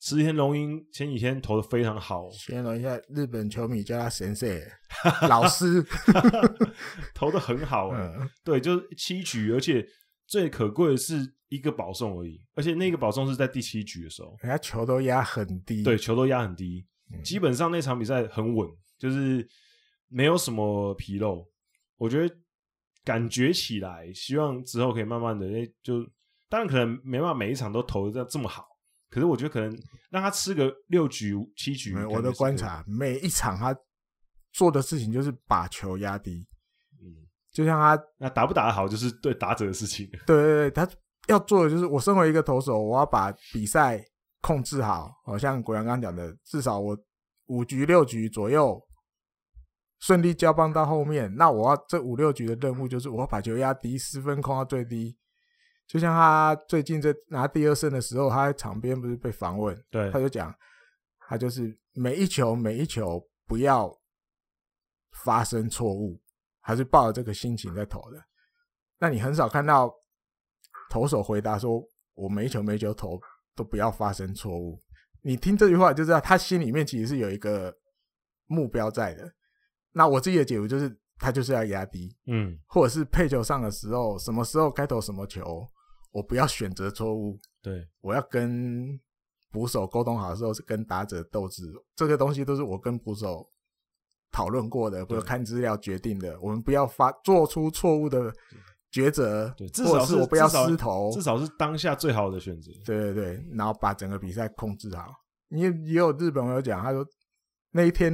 [0.00, 4.48] 池田龙英前几天投的非常好，形容一下日本球迷叫他神社
[5.28, 5.84] 老师，
[7.14, 8.00] 投的很好哎。
[8.18, 9.86] 嗯、对，就是七局，而且
[10.30, 11.34] 最可贵的是。
[11.50, 19.44] 一个保送而已，而且那个保送是在第七局的时候，人家球都压很低，对，球都压很低，嗯、基本上那场比赛很稳，就是
[20.06, 21.44] 没有什么纰漏。
[21.96, 22.32] 我觉得
[23.02, 25.48] 感觉起来，希望之后可以慢慢的，
[25.82, 26.08] 就
[26.48, 28.64] 当然可能没办法每一场都投的这么好，
[29.08, 29.76] 可是我觉得可能
[30.08, 31.96] 让他吃个六局七局。
[32.04, 33.76] 我的观察，每一场他
[34.52, 36.46] 做的事情就是把球压低，嗯，
[37.52, 40.08] 就像他那打不打得好，就是对打者的事情。
[40.26, 40.88] 对对对，他。
[41.28, 44.02] 要做的就是，我身为一个投手，我要把比赛
[44.40, 45.12] 控制好。
[45.24, 46.98] 好像国阳刚刚讲的，至少我
[47.46, 48.80] 五局六局左右
[50.00, 51.32] 顺利交棒到后面。
[51.36, 55.16] 那我要这五六局的任务就是，我要把球压低，失分控到最低。
[55.86, 60.52] 就像他最近在拿第二胜的时候，他在场边不是被访问，对，他就讲，
[61.28, 63.92] 他就是每一球每一球不要
[65.22, 66.20] 发生错误，
[66.70, 68.22] 还是抱着这个心情在投的。
[68.98, 69.92] 那你很少看到。
[70.88, 71.80] 投手回答说
[72.14, 73.16] ：“我没球没球投
[73.54, 74.76] 都不要发生错误。”
[75.22, 77.72] 你听这句话就知道，他心里面其实是有一个
[78.46, 79.32] 目标在的。
[79.92, 85.64] 那我自己的解读就是，他就是要压低，嗯，或者是配球上的时候，什么时候该投什么球，
[86.10, 87.38] 我不要选择错误。
[87.62, 88.98] 对，我要跟
[89.52, 91.62] 捕手沟通好的时候，是跟打者斗智，
[91.94, 93.48] 这个东西都是我跟捕手
[94.32, 96.38] 讨论过的，或者看资料决定的。
[96.40, 98.32] 我们不要发做出错误的。
[98.92, 102.72] 抉择，对，至少是我不要失投，至少是当下最好的选择。
[102.84, 105.06] 对对对，然后把整个比赛控制好。
[105.50, 107.06] 也也有日本朋友讲，他说
[107.70, 108.12] 那一天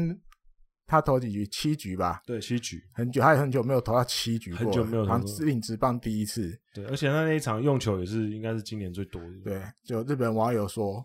[0.87, 2.21] 他投几局，七局吧？
[2.27, 6.55] 对，七局，很久，他也很久没有投到七局过，很久没有投，好像领职棒第一次。
[6.75, 9.29] 对，而且他那一场用球也是应该是今年最多的。
[9.45, 11.03] 对，就日本网友说，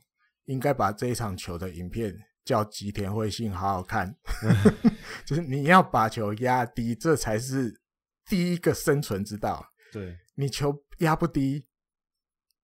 [0.48, 4.16] 应该把这一场球的影片叫吉田惠信好好看，
[5.26, 7.82] 就是你要把球压低，这才是
[8.26, 9.66] 第一个生存之道。
[9.92, 11.66] 对，你球压不低，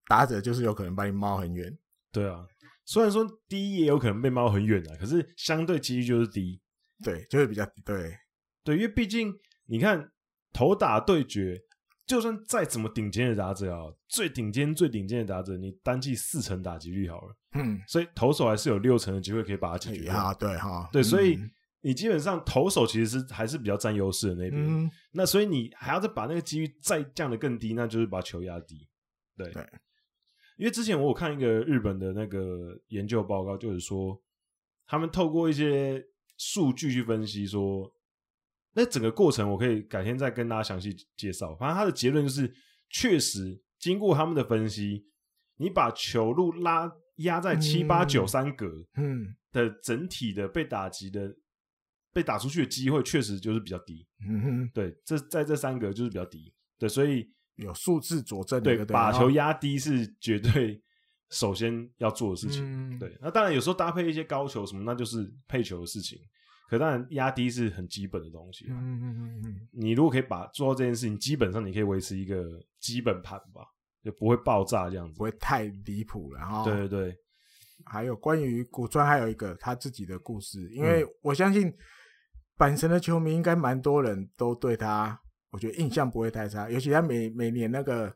[0.06, 1.76] 打者就是有可能把你猫很远。
[2.10, 2.46] 对啊，
[2.84, 6.60] 虽然说低也有可能被猫很远啊，可是相对几率就是低。
[7.04, 8.18] 对，就会比较低对
[8.64, 9.32] 对，因为毕竟
[9.66, 10.10] 你看
[10.52, 11.60] 头打对决。
[12.06, 20.14] 就算再怎么顶尖的打者啊，最顶尖、最顶尖的打者，你单季四成打击率好了，嗯，所以投手还是有六成的机会可以把它解决掉。
[20.14, 21.38] 啊，对哈，对，所以
[21.80, 24.84] 你基本上投手其实是还是比较占优势的那边。
[24.84, 28.88] 嗯，那所以你还要再把那个几率再降得更低，那就是把球压低。
[29.36, 29.66] 对，对，
[30.56, 34.20] 因为之前我有看一个日本的那个研究报告，就是说
[34.86, 36.04] 他们透过一些
[36.36, 37.92] 数据去分析说。
[38.74, 41.52] 那整个过程我可以改天再跟大家详细介绍。
[41.56, 42.54] 反正他的结论就是，
[42.88, 45.04] 确实经过他们的分析，
[45.56, 51.34] 你把球路拉压在七八九三格，嗯，的整体的被打击的
[52.12, 54.06] 被打出去的机会确实就是比较低。
[54.26, 56.52] 嗯哼，对，这在这三格就是比较低。
[56.78, 58.62] 对，所以有数字佐证。
[58.62, 60.82] 对，把球压低是绝对
[61.30, 62.98] 首先要做的事情。
[62.98, 66.18] 对，那当然有时候搭配一些高球什么，那就是配球的事情。
[66.68, 68.66] 可当然，压低是很基本的东西。
[68.68, 73.66] 嗯嗯嗯嗯，你如果可以把做到这件事情，基本上你可以维持一个基本盘吧，
[74.08, 76.32] 就不会爆炸这样子，不会太离谱。
[76.32, 77.16] 然后，对对对，
[77.84, 81.72] 还有关于古川，还有一个他自己的故事，因为我相信
[82.56, 86.70] 阪神的球迷应该蛮多人都对他，我觉得印象不会太差。
[86.70, 88.10] 尤其他每每年那个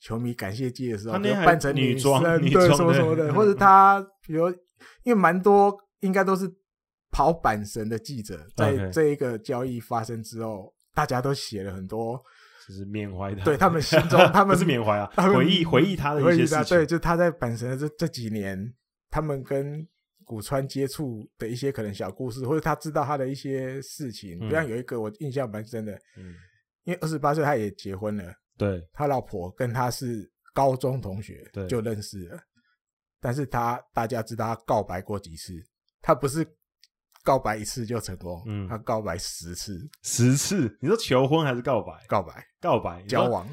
[0.00, 4.48] 球迷感谢季的时候，他扮成女装，对什么什么的，或者 他比如
[5.02, 6.50] 因为蛮多应该都是。
[7.16, 12.20] 跑阪神的记者在这一个交易发生之后大家都写了很多，
[12.66, 16.76] 就是缅怀他，对他们心中，他们 是缅怀啊，回忆回忆他的一些事情。
[16.76, 18.58] 对，就他在阪神的这这几年，
[19.10, 19.86] 他们跟
[20.24, 24.38] 古川接触的一些可能小故事，或者他知道他的一些事情。
[24.38, 26.34] 比方有一个我印象蛮深的，嗯，
[26.84, 32.38] 因为二十八岁他也结婚了，对，他老婆跟他是高中同学，对，就认识了。
[33.20, 35.52] 但是他大家知道他告白过几次，
[36.00, 36.46] 他不是。
[37.24, 41.92] 告白一次就成功，嗯，他告白十次，十次，你说求婚还是告白？
[42.06, 43.48] 告白，告白，交往，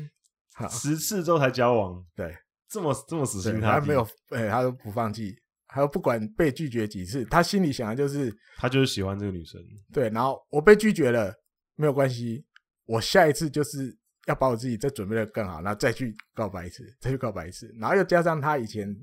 [0.69, 2.35] 十次之后才交往，对，
[2.67, 5.33] 这么这么死心塌地，他没有，哎，他都不放弃，
[5.67, 9.59] 他不管被拒绝几次，他心里想的就是，他就是喜欢这个女生，
[9.93, 11.33] 对，然后我被拒绝了，
[11.75, 12.45] 没有关系，
[12.85, 18.93] 我下一次就是要把我自己再准备的更好，然后再去告白一次，再去告白一次，然后又加上他以前。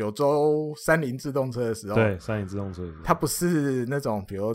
[0.00, 4.54] 九州三菱自动车的时候，对三菱自动车，他不是那种比如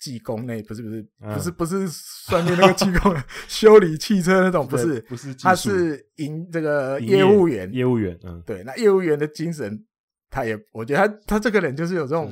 [0.00, 3.14] 技工那，不是不是不是不是算命那个技工，
[3.46, 5.00] 修理汽车那种，不是。
[5.02, 9.80] 不是，他是营这个业务员，业务员，嗯，对，那业务员的精神，
[10.28, 12.28] 他也我觉得他他这个人就是有这种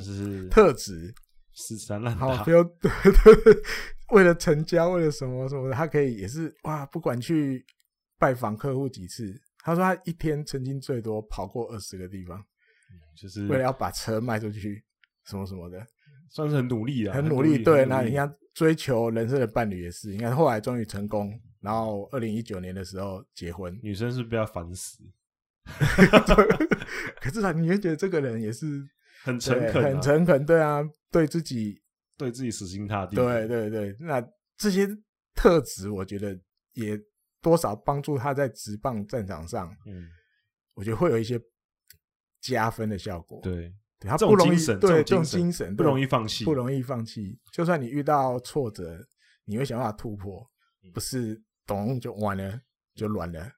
[0.51, 1.13] 特质，
[1.55, 2.91] 死缠烂打，好，不要对
[3.23, 3.57] 对，
[4.11, 7.65] 为了成交，为了什么什么的，他可以也是哇，不管去
[8.17, 9.33] 拜访客户几次。
[9.69, 12.43] 他说他一天曾经最多跑过二十个地方，
[13.15, 14.83] 就是为了要把车卖出去，
[15.25, 15.85] 什么什么的，
[16.29, 17.63] 算是很努力了，很努力。
[17.63, 25.03] 对，那你看追求人生的伴侣也是，你看后来终于成功，然后二零一九年的时候结婚，女生是不是被他烦死？
[27.21, 28.83] 可是他你会觉得这个人也是
[29.23, 31.79] 很诚恳，很诚恳，对啊，对自己
[32.17, 33.95] 对自己死心塌地，对对对。
[33.99, 34.19] 那
[34.57, 34.87] 这些
[35.35, 36.37] 特质，我觉得
[36.73, 36.99] 也。
[37.41, 40.07] 多少帮助他在直棒战场上，嗯，
[40.73, 41.39] 我觉得会有一些
[42.41, 43.39] 加分的效果。
[43.41, 47.39] 对，他不容易，对，这种精神不容易放弃，不容易放弃。
[47.53, 48.99] 就算你遇到挫折，
[49.45, 50.45] 你会想办法突破，
[50.93, 52.59] 不是咚就完了，
[52.93, 53.49] 就软了。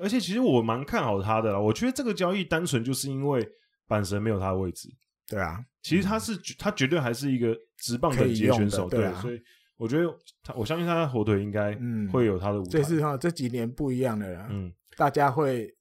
[0.00, 3.48] 而且其实我蛮看好他的啦，我觉得这个交易单纯就是因为
[3.86, 4.88] 板神没有他的位置。
[5.26, 9.40] 对啊，其实他是他绝对还是一个直棒的级选手，对，所以。
[9.80, 11.74] 我觉得他，我相信他的火腿应该
[12.12, 12.70] 会有他的舞台。
[12.70, 14.46] 这是哈，这几年不一样的了。
[14.50, 15.74] 嗯，大家会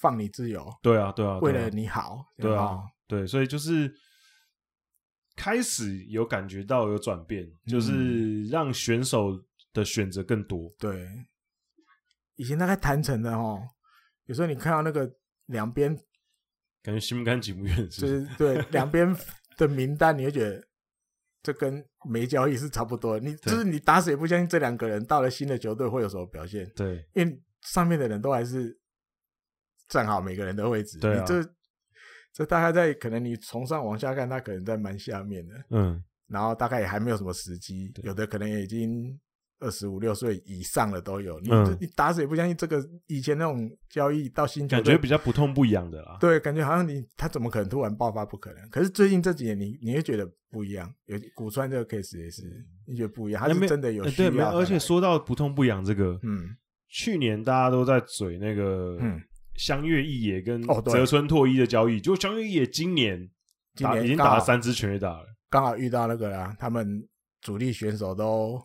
[0.00, 0.68] 放你自由。
[0.82, 2.26] 对啊，对啊，为了你好。
[2.36, 3.94] 对啊，对，所以就是
[5.36, 9.40] 开始有感觉到有转变，就是让选手
[9.72, 10.68] 的选择更多。
[10.76, 11.08] 对，
[12.34, 13.62] 以前大概谈成的哦，
[14.24, 15.08] 有时候你看到那个
[15.46, 15.96] 两边，
[16.82, 19.16] 感觉心不甘情不愿，就是对两边
[19.56, 20.65] 的名单，你会觉得。
[21.46, 26.68] 这跟没交易是差不多的，你就是你打死也不相信这两个人到了新的球队会有什么表现。
[26.74, 28.76] 对，因为上面的人都还是
[29.86, 30.98] 站好每个人的位置。
[30.98, 31.48] 对、啊，你这
[32.32, 35.54] 这大概在可能你从上往下看，他可能在蛮下面的。
[35.70, 39.16] 嗯，然后大概也还没有什么时机，有的可能也已经
[39.58, 41.40] 二十五六岁以上的都有。
[41.40, 46.18] 你、嗯、你打死也不相信这个以前那种交易到新球感觉比较不痛不痒的啦。
[46.20, 48.24] 对，感觉好像你他怎么可能突然爆发？
[48.24, 48.68] 不可能。
[48.70, 50.92] 可是最近这几年你，你你会觉得不一样。
[51.06, 52.42] 有古川这个 case 也是，
[52.86, 53.42] 你觉得不一样？
[53.42, 56.54] 他是真的有需要、欸、对，而且说到不痛不痒这个，嗯，
[56.88, 59.20] 去年大家都在嘴那个，嗯，
[59.54, 63.30] 香月一也跟泽村拓一的交易，哦、就香月一也今年打
[63.74, 67.06] 今年已经打了三支全垒打了，刚好遇到那个啦，他们
[67.40, 68.60] 主力选手都。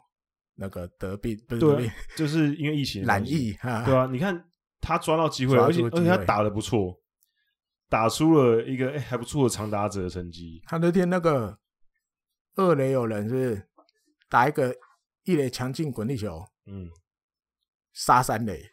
[0.61, 3.51] 那个得病不是得病， 就是因为疫情染疫，
[3.83, 4.45] 对啊，你看
[4.79, 6.95] 他抓到机会，而且而且他打的不错，
[7.89, 10.61] 打出了一个哎、欸、还不错的长打者的成绩。
[10.67, 11.57] 他那天那个
[12.55, 13.67] 二垒有人是，是
[14.29, 14.73] 打一个
[15.23, 16.87] 一垒强劲滚地球，嗯，
[17.93, 18.63] 杀三垒。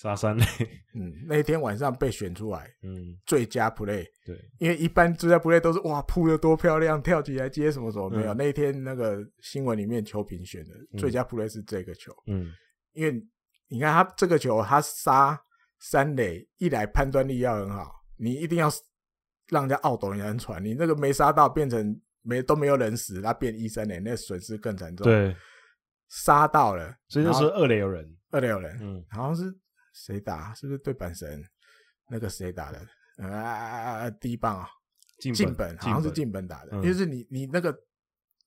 [0.00, 0.44] 杀三垒，
[0.94, 12.50] 嗯，那一天晚上被选出来，嗯，最佳 play，对，因为一般最佳 play 都是哇扑的多漂亮，跳起来接什么什么、嗯、没有，那一天那个新闻里面球评选的、嗯、最佳 play 是这个球，嗯，
[12.94, 13.22] 因为
[13.68, 15.38] 你看他这个球他杀
[15.80, 18.70] 三垒，一来判断力要很好，你一定要
[19.50, 25.36] 让人家懊斗人家传，你那个没杀到变成没都没有人死，他变一三垒，那损失更惨重，对，
[26.08, 29.54] 杀到了，所以就是二垒有人，二垒有人，嗯，好像是。
[30.04, 30.54] 谁打？
[30.54, 31.44] 是不是对阪神？
[32.08, 32.86] 那个谁打的？
[33.18, 34.66] 啊，第一棒啊，
[35.18, 36.70] 进本，好像是进本打的。
[36.82, 37.72] 就、嗯、是你，你那个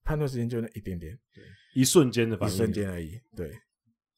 [0.03, 1.43] 判断时间就那一点点，对，
[1.75, 3.17] 一瞬间的反应，一瞬间而已。
[3.35, 3.55] 对，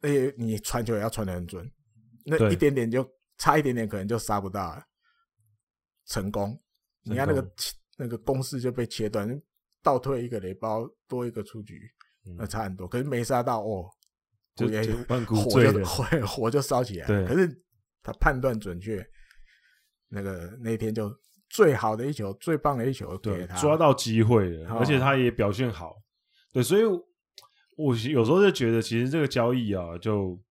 [0.02, 1.70] 而且你传球也要传的很准，
[2.26, 4.84] 那一点点就差一点点，可能就杀不到了。
[6.06, 6.58] 成功，
[7.04, 7.54] 你看那个
[7.98, 9.30] 那个攻势就被切断，
[9.84, 11.82] 倒退一个雷包，多一个出局，
[12.38, 12.88] 那差很多。
[12.88, 13.92] 可是没杀到哦。
[14.56, 17.26] 就也火就 火火就烧起来，对。
[17.26, 17.50] 可是
[18.02, 19.06] 他判断准确，
[20.08, 21.14] 那个那天就
[21.50, 25.94] 最好的一球，最棒的一球给他，抓到机会了，而且他也表现好。
[26.54, 26.84] 对，所以
[27.76, 30.42] 我有时候就觉得，其实这个交易啊，就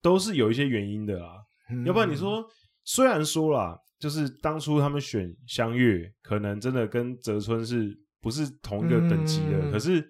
[0.00, 1.44] 都是有一些原因的啦。
[1.84, 2.42] 要不然你说，
[2.84, 10.02] 虽然说啦，就是当初他们选香月，可能真的跟泽村是不是同一个等级的，可是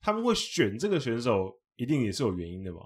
[0.00, 1.52] 他们会选这个选手。
[1.76, 2.80] 一定也是有原因的嘛，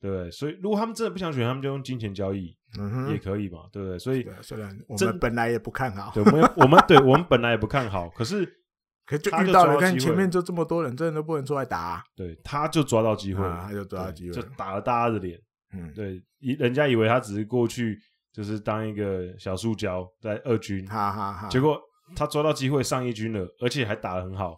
[0.00, 0.30] 对不对？
[0.30, 3.98] 所以如果他们真的不想选，他们就用金钱交易，嗯，也可以嘛，对不对？
[3.98, 8.46] 所以虽然我们本来也不看好，对，我们我们对我们本来也不看好，可是
[9.06, 15.38] 可就遇到了，看前面就这么多人，真的都不能出来打，啊，对，他就抓到机会，啊，他就抓到机会，就打了大家的脸，
[15.72, 17.98] 嗯，对，以人家以为他只是过去
[18.32, 21.80] 就是当一个小塑胶在二军，哈哈哈，结果
[22.14, 24.56] 他抓到机会上一军了，而且还打得很好，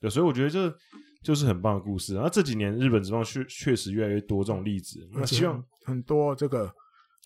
[0.00, 0.74] 对，所以我觉得这。
[1.24, 6.70] 就是很棒的故事，然后这几年日本职棒确确实越来越多这种例子，那希望很多这个，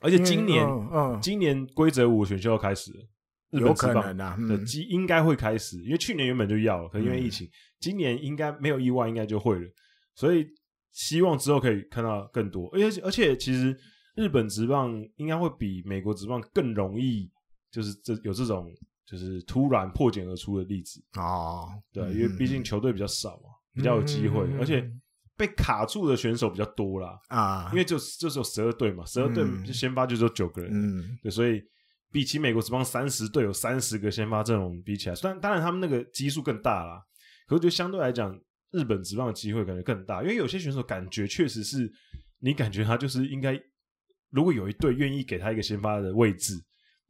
[0.01, 3.01] 而且今年，嗯，今年规则五选秀要开始了，
[3.51, 9.69] 日本职棒的机应该会开始，因为去年原本就要了，可是因为疫情，今年应该没有意外，应该就会了，
[10.15, 10.47] 所以
[10.93, 13.77] 希望之后可以看到更多，而且而且其实
[14.15, 17.29] 日本职棒应该会比美国职棒更容易，
[17.73, 18.73] 就是这有这种
[19.05, 21.03] 就是突然破茧而出的例子。
[21.17, 23.58] 哦，对，因为毕竟球队比较少嘛。
[23.79, 24.85] 比较有机会，而且
[25.37, 27.17] 被卡住的选手比较多啦。
[27.29, 31.63] 啊，因为就就是有十二队嘛，十二队就先发就只有九个人，嗯，对，所以
[32.11, 37.01] 比起美国职棒三十队有三十个先发阵容比起来，虽然当然他们那个基数更大啦，
[37.47, 38.37] 可是就相对来讲，
[38.73, 41.89] 日本职棒的机会可能更大，因为有些选手感觉确实是
[42.41, 43.57] 你感觉他就是应该，
[44.31, 46.55] 如果有一队愿意给他一个先发的位置，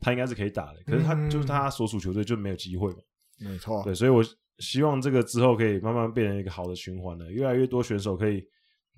[0.01, 2.99] 他应该是可以打的，可是他就是他所属球队就没有机会嘛，
[3.39, 4.23] 没错，对，所以我。
[4.59, 8.45] 希望这个之后可以慢慢变成一个好的循环了，越来越多选手可以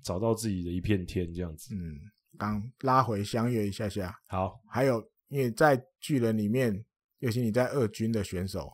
[0.03, 1.75] 找到自己的一片天，这样子。
[1.75, 2.01] 嗯，
[2.39, 4.15] 刚拉回相约一下下。
[4.29, 6.85] 好，还有因为在巨人里面，
[7.19, 8.73] 尤其你在二军的选手，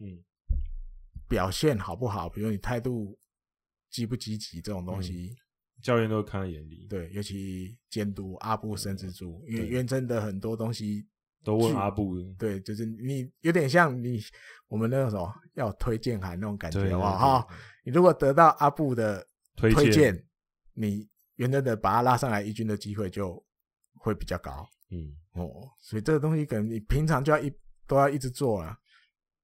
[0.00, 0.18] 嗯，
[1.28, 3.16] 表现好不好，比如你态度
[3.90, 5.36] 积不积极这种东西，嗯、
[5.82, 6.86] 教练都会看在眼里。
[6.90, 11.06] 对，尤其监督阿部慎之助，因为原真的很多东西。
[11.46, 14.20] 都问阿布，对，就是你有点像你
[14.66, 17.38] 我们那种什么要推荐函那种感觉，好不好？
[17.38, 17.46] 哈，
[17.84, 19.24] 你如果得到阿布的
[19.54, 20.20] 推荐，
[20.74, 23.40] 你原来的把他拉上来一军的机会就
[24.00, 24.68] 会比较高。
[24.90, 27.52] 嗯，哦，所以这个东西可能你平常就要一
[27.86, 28.76] 都要一直做了，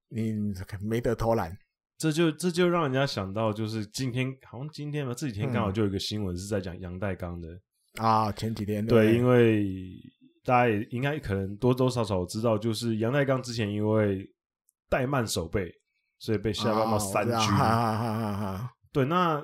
[0.08, 0.34] 你
[0.80, 1.56] 没得偷懒。
[1.98, 7.48] 这就这就让人家想到，就是今天好像今天吧，这几天刚好就有一个新闻是在讲杨代刚的
[7.98, 9.94] 啊，前几天对，因为。
[10.44, 14.28] 大家也应该可能多多少少知道，就是阳岱钢之前因为
[14.90, 15.72] 怠慢守备，
[16.18, 17.34] 所以被下放到三军。
[17.34, 19.42] 哦、对，那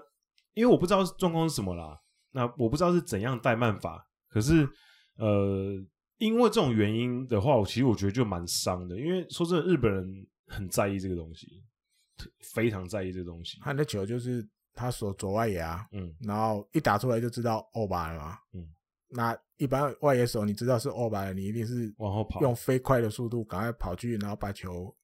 [0.54, 1.96] 因为我不知道状况是什么啦，
[2.32, 4.04] 那我不知道是怎样怠慢法。
[4.28, 4.68] 可是，
[5.16, 5.72] 呃，
[6.18, 8.98] 因为这种原因的话，我其实我觉得就蛮伤的。
[8.98, 11.64] 因为说真的，日本人很在意这个东西，
[12.52, 13.58] 非常在意这个东西。
[13.62, 18.68] 他的球就是他所左外野啊，嗯，然后一打出来就知道欧巴了嘛，嗯，
[19.10, 24.94] 那一般外野手你知道是欧巴了，你一定是往后跑，用飞快的速度赶快跑去，然后把球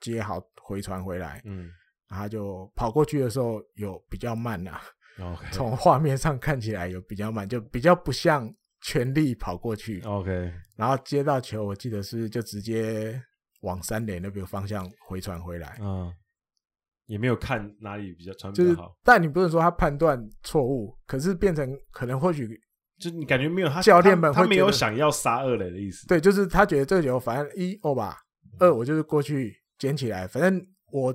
[0.00, 1.70] 接好回传回来，嗯，
[2.08, 4.80] 然后就跑过去的时候有比较慢啊，
[5.18, 13.20] 嗯，OK，从画面上看起来有比较慢，就比较不像全力跑过去，OK，然后接到球，我记得是就直接
[13.62, 16.12] 往三垒那边方向回传回来，嗯。
[17.06, 22.58] 也没有看哪里比较传就是比较好，但你不能说他判断错误，可是变成可能或许
[23.02, 26.06] 就你感觉没有他教练们他，他没有想要杀二垒的意思。
[26.06, 28.16] 对，就是他觉得这个球反正一哦吧，
[28.60, 31.14] 二我就是过去捡起来，反正我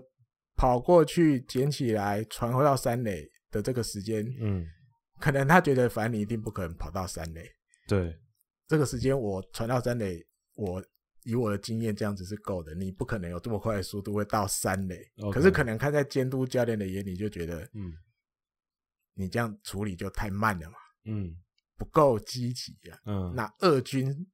[0.55, 4.65] 跑过去捡起来传回到三垒的这个时间，嗯，
[5.19, 7.49] 可能他觉得反正你一定不可能跑到三垒，
[7.87, 8.17] 对，
[8.67, 10.21] 这个时间我传到三垒，
[10.55, 10.83] 我。
[11.23, 12.73] 以我的经验，这样子是够的。
[12.73, 14.97] 你不可能有这么快的速度会到三垒.
[15.33, 17.91] 可是可能看在监督教练的眼里，就觉得，嗯，
[19.13, 21.35] 你这样处理就太慢了嘛，嗯，
[21.77, 23.33] 不够积极啊，嗯。
[23.35, 24.27] 那二军，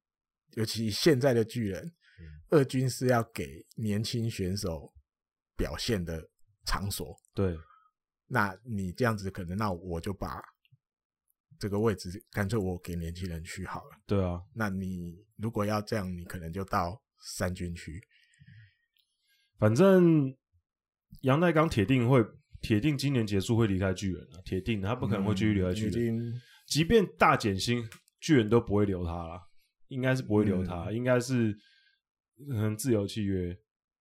[0.53, 1.85] 尤其现在的巨人，
[2.19, 4.93] 嗯，二军是要给年轻选手
[5.55, 6.29] 表现的
[6.65, 7.55] 场所，对。
[8.27, 10.41] 那你这样子可能，那我就把。
[11.59, 13.91] 这个位置干脆我给年轻人去好了。
[14.05, 18.05] 对啊，那你如果要这样，你可能就到三军去。
[19.57, 20.35] 反正
[21.21, 22.21] 杨代刚铁定会，
[22.59, 26.17] 铁定今年结束会离开巨人啊，铁定他不可能会继续留在巨人。
[26.17, 26.41] 嗯、
[26.73, 27.87] 即便大减薪，
[28.19, 29.39] 巨人都不会留他了，
[29.89, 31.55] 应该是不会留他，嗯、应该是
[32.49, 33.55] 嗯自由契约。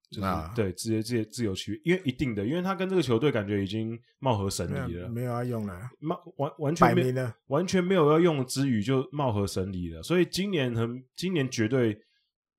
[0.09, 5.89] 就是、啊、对，直接直接自由契约，因为一定的，因为他跟这个球队感觉已经貌合神离了，没有要用了，
[6.37, 7.13] 完完全没
[7.47, 11.99] 完全没有要用之余就貌合神离了，所以今年很今年绝对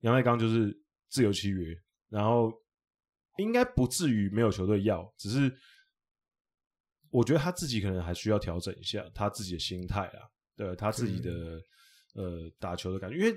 [0.01, 0.77] 阳岱钢就是
[1.09, 1.73] 自由契约，
[2.09, 2.51] 然后
[3.37, 5.49] 应该不至于没有球队要，只是
[7.15, 10.19] 我觉得他自己可能还需要调整一下他自己的心态啊，
[10.55, 11.31] 对他自己的
[12.13, 13.35] 呃打球的感觉，因为。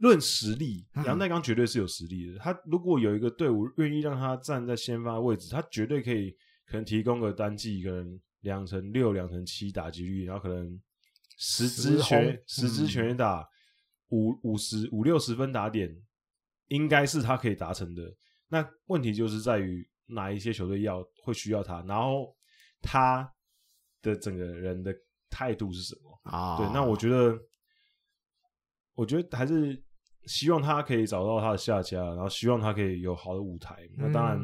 [0.00, 2.38] 论实力，杨代刚绝对是有实力的。
[2.38, 6.30] 他如果有一个队伍愿意让他站在先发位置，他绝对可以
[6.66, 10.80] 可能提供个单季可能两成六、两成七打击率，然后可能
[11.36, 13.44] 十支全十支全打
[14.10, 15.92] 五五十五六十分打点，
[16.68, 18.04] 应该是他可以达成的。
[18.46, 22.32] 那问题就是在于哪一些球队要会需要他，然后
[22.82, 23.32] 他
[24.02, 24.94] 的整个人的
[25.30, 26.56] 态度是什么啊？
[26.56, 27.38] 对，那我觉得，
[28.94, 29.82] 我觉得还是。
[30.26, 33.88] 希望他可以找到他的下家，然后希望他可以有好的舞台。
[33.96, 34.38] 那当然，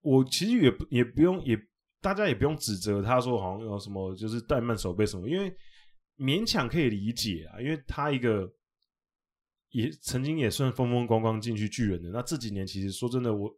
[0.00, 1.54] 我其实也不也不用也
[2.00, 5.54] 大家也不用指责他说好像有什么就是怠慢守备什么，因为
[6.16, 7.60] 勉强可以理解啊。
[7.60, 8.50] 因为他一个
[9.68, 13.54] 也曾经也算风风光光进去巨人的，那这几年其实说真的，我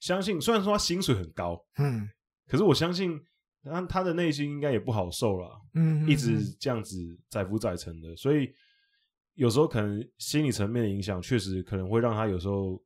[0.00, 2.08] 相信虽然说他薪水很高，嗯，
[2.46, 3.20] 可是我相信
[3.62, 6.96] 他他的内心应该也不好受了，嗯，一直这样子
[7.28, 8.48] 载浮载沉的，所以。
[9.36, 12.80] 有时候可能心理层面的影响，确实可能会让他有时候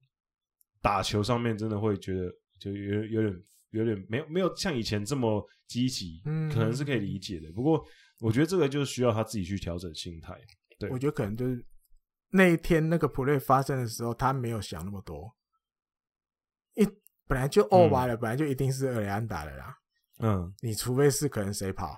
[0.81, 3.43] 打球上面真的会觉得就有有点
[3.73, 7.53] 有点没有没有像以前这么积极，嗯，可能是可以理解的。
[7.53, 7.85] 不过
[8.21, 10.35] 我觉得这个就需要他自己去调整心态。
[10.79, 11.63] 对，我觉得可能就是
[12.31, 15.38] 那一天那个 play 发生的时候，他没有想那么多，一
[17.29, 19.76] 本来就 over 了，本来就一定是二垒安打的啦。
[20.18, 21.97] 嗯，你除非是可能谁跑，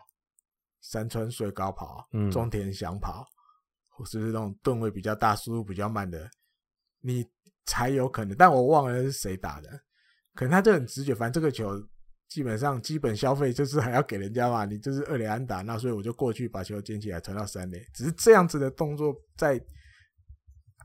[0.83, 3.27] 山川水高跑，嗯，中田翔跑。
[4.07, 6.27] 是不是那种吨位比较大、速度比较慢的，
[7.03, 7.23] 你
[7.67, 8.35] 才有可能。
[8.35, 9.69] 但我忘了是谁打的，
[10.35, 11.15] 可能他就很直觉。
[11.15, 11.79] 反正这个球
[12.27, 17.87] 基本上基本消费就是还要给人家嘛，你就是二垒安打，那所以我就过去把球捡起来传到三垒。
[17.93, 19.63] 只是这样子的动作，在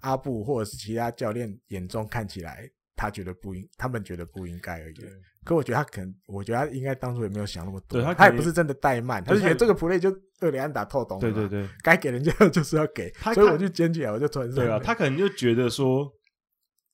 [0.02, 4.96] 阿布或者是其他教练眼中看起来，他觉得不应，他们觉得不应该而已。
[5.44, 8.02] 可我觉得他可能，我觉得他应该当初也没有想那么多。
[8.02, 11.20] 他他也不是真的怠慢，他就觉得这个 play 就二垒安打透懂。
[11.20, 14.50] 对对对，该给人家就是要给，所以我就捡起来，我就传。
[14.52, 16.12] 对啊，他可能就觉得说，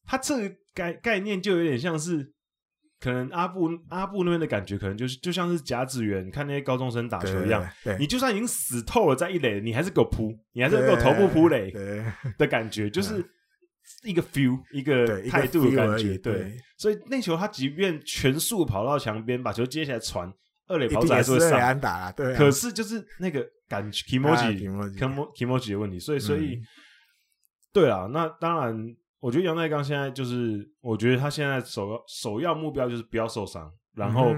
[0.05, 2.29] 他这个概概念就有点像是，
[2.99, 7.65] 可能阿布阿布那边的感觉，可能就是就像是甲子园看那些高中生打球一样，
[7.97, 11.71] 你就算已经死透了在一垒，你还是给我扑，你还是给我头部扑垒
[12.37, 13.25] 的感觉，就是。
[14.03, 20.31] 一个 feel，一个态度的感觉，对，对，所以那球他即便全速跑到墙边，把球接起来传，
[20.67, 22.37] 二垒跑者还是会上，打对、啊。
[22.37, 26.61] 可是就是那个感觉，kimochi，kimochi 的问题，所以，所以，嗯、
[27.73, 34.33] 对啊，那当然，我觉得杨代刚现在就是，我觉得他现在首要首要目标就是不要受伤，然后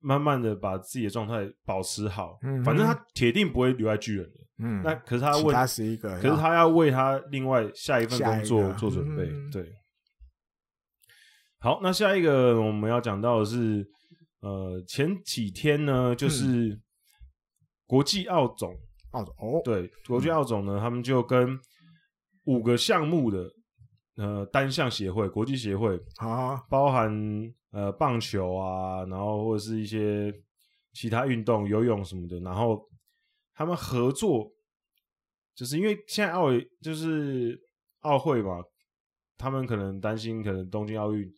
[0.00, 4.47] 慢慢的把自己的状态保持好，嗯、反正他铁定不会留在巨人的。
[4.60, 9.26] 嗯，那可是他为他是一个，可是他要为他另外下一份工作做准备。
[9.52, 9.72] 对，
[11.60, 13.88] 好，那下一个我们要讲到的是
[14.40, 16.80] 呃，前几天呢，就是
[17.86, 18.74] 国际奥总，
[19.12, 21.58] 奥总哦，对，国际奥总呢，他们就跟
[22.44, 23.48] 五个项目的
[24.16, 27.12] 呃单项协会、国际协会啊，包含
[27.70, 30.32] 呃棒球啊，然后或者是一些
[30.94, 32.87] 其他运动，游泳什么的，然后
[33.58, 34.52] 他们合作，
[35.52, 37.60] 就是因为现在奥委就是
[38.02, 38.62] 奥会嘛，
[39.36, 41.28] 他们可能担心，可能东京奥运。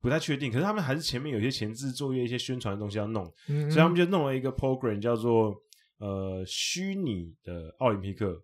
[0.00, 5.54] 不太确定，可是他们还是前面有些前置作业、一些宣传的东西要弄，嗯嗯，所以他们就弄了一个 program 叫做
[5.98, 8.40] 呃虚拟的奥林匹克，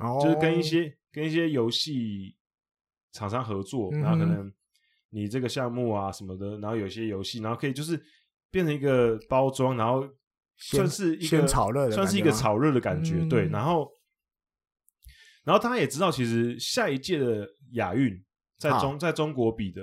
[0.00, 2.36] 哦，就是跟一些跟一些游戏
[3.12, 4.52] 厂商合作，然后可能
[5.10, 8.00] 你这个项目啊什么的，然后有一些游戏，然后可以就是
[8.50, 10.08] 变成一个包装，然后
[10.56, 13.88] 算是一个炒热，算是一个炒热的感觉，对，然后
[15.44, 18.22] 然后大家也知道，其实下一届的亚运
[18.58, 19.82] 在中、啊、在中国比的。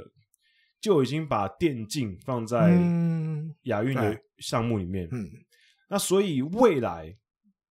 [0.82, 2.78] 就已经把电竞放在
[3.68, 5.32] 亚运的项目里面，嗯，
[5.90, 7.16] 那所以未来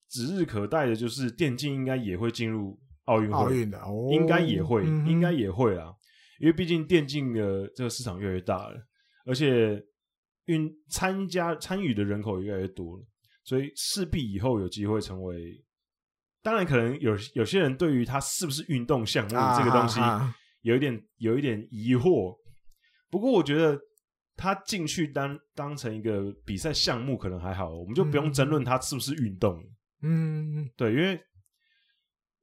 [0.08, 5.92] 指日可待的就是电竞应该也会进入奥运会，奥运的哦，应该也会，嗯、应该也会啊，
[6.40, 8.82] 因为毕竟电竞的这个市场越来越大了，
[9.26, 9.78] 而且
[10.46, 13.04] 运参加参与的人口也越来越多了，
[13.44, 15.64] 所以势必以后有机会成为，
[16.42, 20.00] 当然可能有有些人对于他是不是运动项目这个东西
[20.62, 22.36] 有一点有一点疑惑。
[23.10, 23.78] 不过我觉得
[24.36, 29.62] 他进去当当成一个比赛项目可能还好，我们就不用争论他是不是运动。
[30.00, 31.12] 嗯，对，因为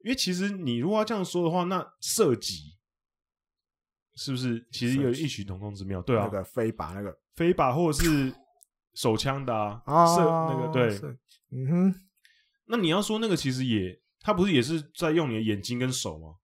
[0.03, 2.77] 因为其实你如果要这样说的话，那射击
[4.15, 6.01] 是不是其实有异曲同工之妙？
[6.03, 8.35] 对啊，那个飞靶，那个飞靶或者是
[8.93, 10.21] 手枪的啊，哦、射
[10.53, 11.15] 那个对，
[11.51, 11.95] 嗯哼。
[12.65, 16.35] 那你要说那个其实也，他不是也是在用你的眼睛跟手吗？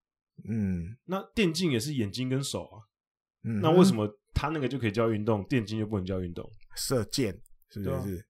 [0.47, 2.79] 嗯，那电竞也是眼睛跟手啊。
[3.43, 6.49] 嗯、那为什么他那个就可以叫运动，电竞就不能叫运动？
[6.77, 7.37] 射箭
[7.69, 8.15] 是不是？
[8.15, 8.25] 是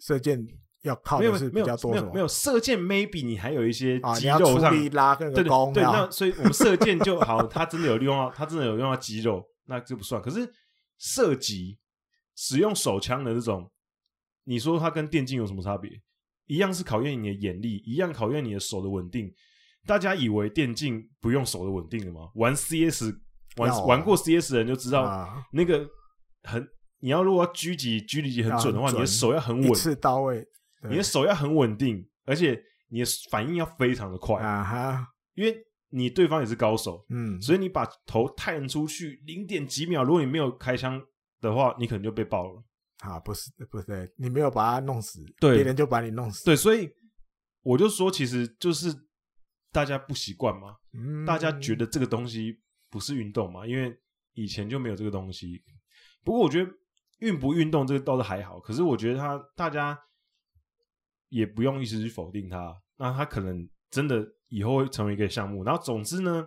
[0.00, 0.44] 射箭
[0.82, 5.84] 要靠的是比较多没有没有，没有射箭，maybe 你还有一些肌肉上、啊、拉个对对对。
[5.84, 10.20] 啊、那所以我们射箭就好，他真的有用到，他真的有用到肌肉，那就不算。
[10.20, 10.52] 可是
[10.98, 11.78] 射击
[12.42, 13.70] 使用手枪的这种，
[14.44, 15.88] 你说它跟电竞有什么差别？
[16.46, 19.32] 一样是考验你的眼力，一样考验你的手的稳定。
[19.86, 22.30] 大家以为电竞不用手的稳定了吗？
[22.34, 23.14] 玩 CS。
[23.56, 25.86] 玩、啊、玩过 CS 的人就知道，那个
[26.44, 26.66] 很，
[27.00, 30.42] 你要如果要狙击狙击很准的话，你的手要很稳，一次到位，
[30.88, 35.54] 你的手要很稳定，而且你的反应要非常的快啊哈，因为
[35.90, 40.98] 你对方也是高手，嗯，所以你把头探出去零点几秒，如果你没有开枪
[41.42, 42.64] 的话，你可能就被爆了
[43.00, 46.90] 啊，不是不是，你没有把他弄死，对，别人就把你弄死，对，所以
[47.62, 48.90] 我就说，其实就是
[49.70, 52.58] 大家不习惯嘛，嗯，大家觉得这个东西。
[52.92, 53.66] 不是运动嘛？
[53.66, 53.98] 因为
[54.34, 55.64] 以前就没有这个东西。
[56.22, 56.70] 不过我觉得
[57.20, 58.60] 运不运动这个倒是还好。
[58.60, 59.98] 可是我觉得他大家
[61.30, 62.76] 也不用一直去否定他。
[62.98, 65.64] 那他可能真的以后会成为一个项目。
[65.64, 66.46] 然后总之呢，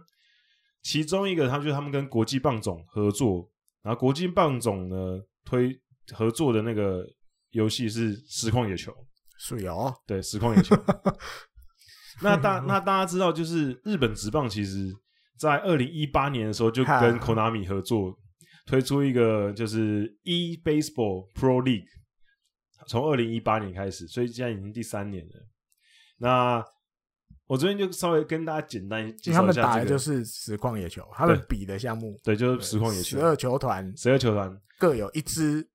[0.83, 3.51] 其中一个他就是他们跟国际棒总合作，
[3.85, 5.79] 然后国际棒总呢推
[6.13, 7.05] 合作的那个
[7.51, 8.91] 游戏是实况野球。
[9.37, 10.75] 是哦，对，实况野球。
[12.21, 14.91] 那大那大家知道，就是日本职棒其实。
[15.37, 18.17] 在二零一八年的时候，就跟 Konami 合作
[18.65, 21.89] 推出一个就是 E Baseball Pro League，
[22.87, 25.33] 从二零一八年开始，所以现在已经第三年了。
[26.19, 26.65] 那
[27.47, 35.67] 我这边就稍微跟大家简单介绍一下，这个，他们打的就是实况野球，他们比的项目对，对，就是实况野球，十二球团，十二球团各有一支，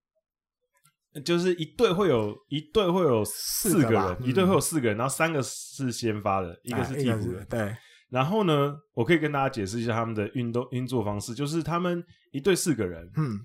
[1.25, 7.77] 就是一队会有一队会有四个人，个一队会有四个人，然后三个是先发的，嗯、一个是替补的，对。
[8.09, 13.39] 然后呢，我可以跟大家解释一下他们的运动运作方式，就是他们一队四个人，嗯，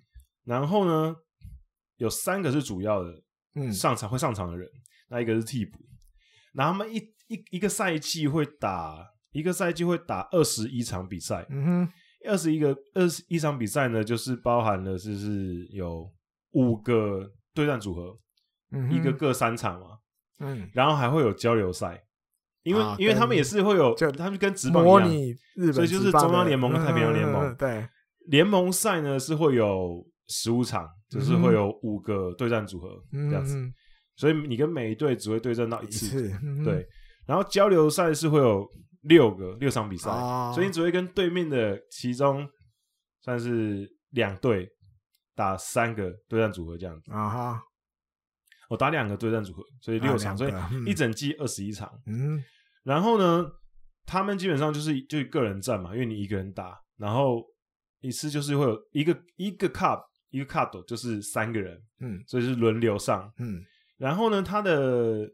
[0.44, 1.16] 然后呢，
[1.98, 3.12] 有三个是主要的，
[3.54, 4.68] 嗯，上场会上场的人，
[5.08, 5.78] 那一个是替补，
[6.56, 6.98] 然后他们一
[7.28, 11.90] 一一个赛季会打一个赛季会打二十一场比赛，嗯哼，
[12.28, 16.10] 二十一个二十一场比赛呢，就是包含了就是有
[16.52, 18.18] 五个对战组合，
[18.72, 19.98] 嗯，一个各三场嘛，
[20.40, 22.02] 嗯，然后还会有交流赛。
[22.64, 27.44] 因为、啊、因为他们也是会有，就他们跟职棒一样，所以就是中央联盟跟太平洋联盟。
[27.46, 27.88] 嗯、对，
[28.26, 33.56] 联盟赛呢是会有十五场，就是会有五个对战组合、嗯、这样子。
[34.16, 36.06] 所以你跟每一队只会对战到一次。
[36.06, 36.86] 一次嗯、对，
[37.26, 38.68] 然后交流赛是会有
[39.04, 42.48] 六个六场比赛、啊，所以你只会跟对面的其中
[43.22, 44.70] 算是两队
[45.36, 47.12] 打三个对战组合这样子。
[47.12, 47.62] 啊哈，
[48.70, 51.92] 我打两个对战组合，所以六场，啊、所以一整季二十一场。
[52.06, 52.44] 嗯。
[52.84, 53.46] 然后呢，
[54.06, 57.44] 他们基本上就是就个人战嘛，因为你一个人打，然后
[58.00, 60.00] 一次就是会有一个一个 cup，
[60.30, 63.60] 一个 cup 就是三个人，嗯，所以是轮流上，嗯，
[63.98, 65.30] 然后呢，他的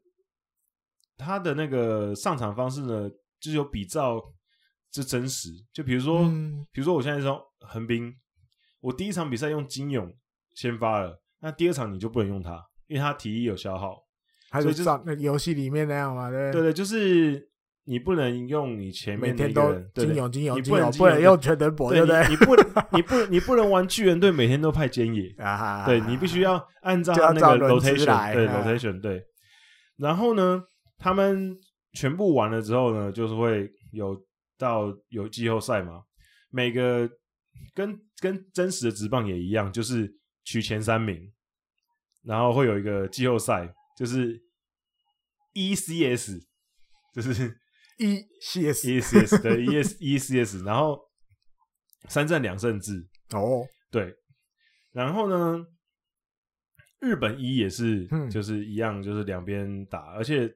[1.17, 3.09] 他的那个上场方式呢，
[3.39, 4.21] 就是有比照
[4.91, 8.13] 是真实，就比如说，嗯比如说我现在说横滨，
[8.79, 10.11] 我第一场比赛用金勇
[10.55, 14.03] 先发了，那第二场你就不能用他，因为他体力有消耗，
[14.49, 17.50] 还所以就是照那个游戏里面那样嘛，对对对，就是。
[17.91, 22.25] 你不能用你前面的一个人，金勇金勇你不能不能用全能博，对不对？
[22.29, 22.55] 你不
[22.95, 25.85] 你不你不能玩巨人队，每天都派菅野啊！
[25.85, 29.21] 对你必须要按照那个 rotation，对 rotation，对。
[29.97, 30.63] 然后呢，
[30.97, 31.53] 他们
[31.91, 34.15] 全部完了之后呢，就是会有
[34.57, 36.01] 到有季后赛嘛。
[36.49, 37.09] 每个
[37.75, 40.09] 跟跟真实的职棒也一样，就是
[40.45, 41.19] 取前三名，
[42.23, 44.41] 然后会有一个季后赛，就是
[45.53, 46.39] ECS，
[47.13, 47.53] 就是。
[48.01, 50.99] E C S E C S 对 E S E C S，然后
[52.09, 53.07] 三战两胜制。
[53.33, 54.11] 哦，对，
[54.91, 55.63] 然后呢，
[56.99, 60.51] 日本一也是，嗯、就是一样，就是两边打，而且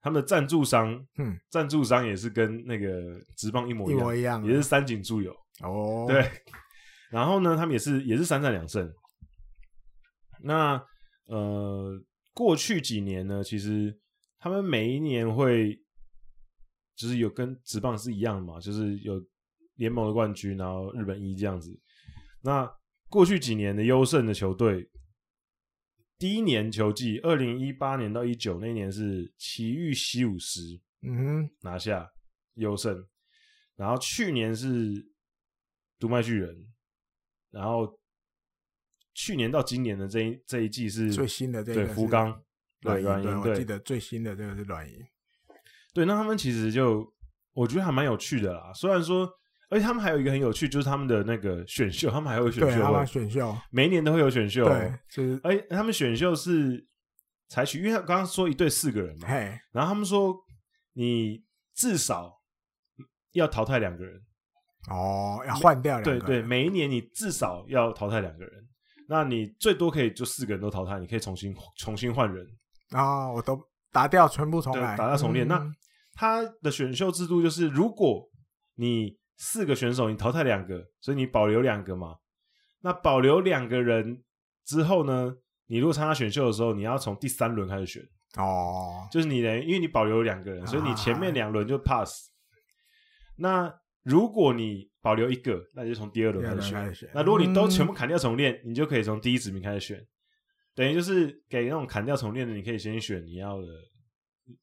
[0.00, 5.32] 他们的赞助商，嗯，赞助商也是跟那个直棒一模一样，一模一样，也是三井住友。
[5.62, 6.28] 哦，对，
[7.10, 8.92] 然后呢，他们也是也是三战两胜，
[10.42, 10.84] 那
[11.26, 11.98] 呃，
[12.34, 13.96] 过去几年呢，其实
[14.40, 15.78] 他们每一年会。
[16.96, 19.24] 就是有跟职棒是一样的嘛，就是有
[19.76, 21.78] 联盟的冠军，然后日本一这样子。
[22.40, 22.70] 那
[23.08, 24.88] 过去几年的优胜的球队，
[26.18, 30.60] 第一年球季，二零一八年到一九那一年是埼玉西武狮，
[31.02, 32.10] 嗯哼，拿下
[32.54, 33.06] 优胜。
[33.76, 35.04] 然后去年是
[35.98, 36.72] 独卖巨人，
[37.50, 37.98] 然后
[39.14, 42.40] 去年到今年的这一这一季是最新的这个对福冈
[42.82, 45.04] 软银，对，我记得最新的这个是软银。
[45.94, 47.06] 对，那他们其实就
[47.52, 48.72] 我觉得还蛮有趣的啦。
[48.74, 49.30] 虽然说，
[49.70, 54.64] 而且他们还有一个很有趣，就是他们的那个选秀，他们还会有选秀，对，他们选秀每一年都会有选秀。
[54.64, 56.84] 对，就是，而且他们选秀是
[57.48, 60.36] 采取，因为他刚刚说一队四个人嘛，嘿，然后他们说
[60.94, 62.42] 你至少
[63.30, 64.20] 要淘汰两个人，
[64.90, 68.52] 哦，要换掉两个人，对对，每一年你至少要淘汰两个人，
[69.08, 72.44] 那你最多可以就四个人都淘汰，你可以重新重新换人
[72.90, 73.60] 啊，我都
[73.92, 75.72] 打掉，全部重来，打掉重练，嗯、那。
[76.14, 78.30] 他的选秀制度就是，如果
[78.76, 82.16] 你四个选手你淘汰两个，所以你保留两个嘛。
[82.80, 84.22] 那保留两个人
[84.64, 85.34] 之后呢，
[85.66, 88.02] 你如果参加选秀的时候，你要从第三轮开始选
[88.36, 89.08] 哦。
[89.10, 92.30] 就是你呢，因为你保留两个人，所以你前面两轮就 pass。
[93.36, 97.10] 那如果你保留一个，那就从第二轮开始选。
[97.14, 100.06] 那如果你都全部砍掉重练，你就可以从第一指名开始选。
[100.74, 103.66] 等于就是给那种砍掉重练的，你可以先选你要的。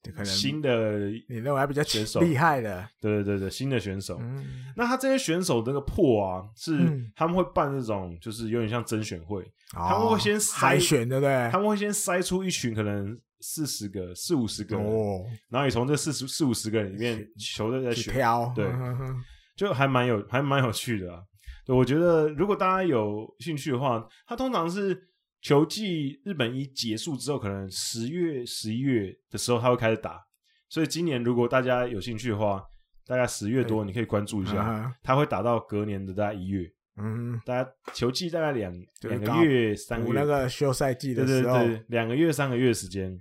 [0.05, 4.17] 可能新的你认为还比较选手厉害的，对对对对，新的选手。
[4.21, 6.77] 嗯、那他这些选手这个破啊，是
[7.15, 9.41] 他们会办这种，就是有点像甄选会，
[9.75, 11.49] 嗯、他们会先筛选，对不对？
[11.51, 19.15] 他们会先筛出一群可能四十个、四五十个人，哦、然后你从这四十四五十个人里面，球队在选，挑，对，呵呵
[19.55, 21.21] 就还蛮有，还蛮有趣的啊。
[21.65, 25.07] 对，我觉得如果大家有兴趣的话，他通常是。
[25.41, 30.23] 球季日本一结束之后，可能十月、十一月的时候，他会开始打。
[30.69, 32.63] 所以今年如果大家有兴趣的话，
[33.05, 36.71] 大概十月多你可以关注一下，他会打到隔年的大概一月。
[36.97, 38.71] 嗯，大家球季大概两
[39.01, 43.19] 两个月、三个月，那个休赛季的时候，对对对，两个月、三个月时间。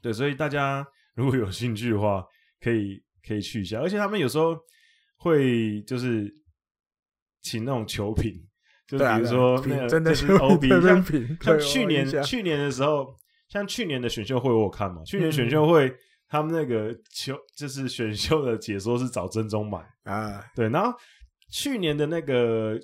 [0.00, 2.24] 对，所以大家如果有兴趣的话，
[2.60, 3.78] 可以可以去一下。
[3.80, 4.56] 而且他们有时候
[5.16, 6.32] 会就是
[7.42, 8.42] 请那种球评。
[8.90, 11.04] 就比如说，那个真的是 OB，像
[11.40, 13.14] 像去年去年的时候，
[13.48, 15.00] 像去年的选秀会我有看嘛？
[15.04, 15.94] 去年选秀会
[16.28, 20.68] 他们那个球就是选秀的解说是找真宗买啊，对。
[20.70, 20.92] 然后
[21.52, 22.76] 去年的那个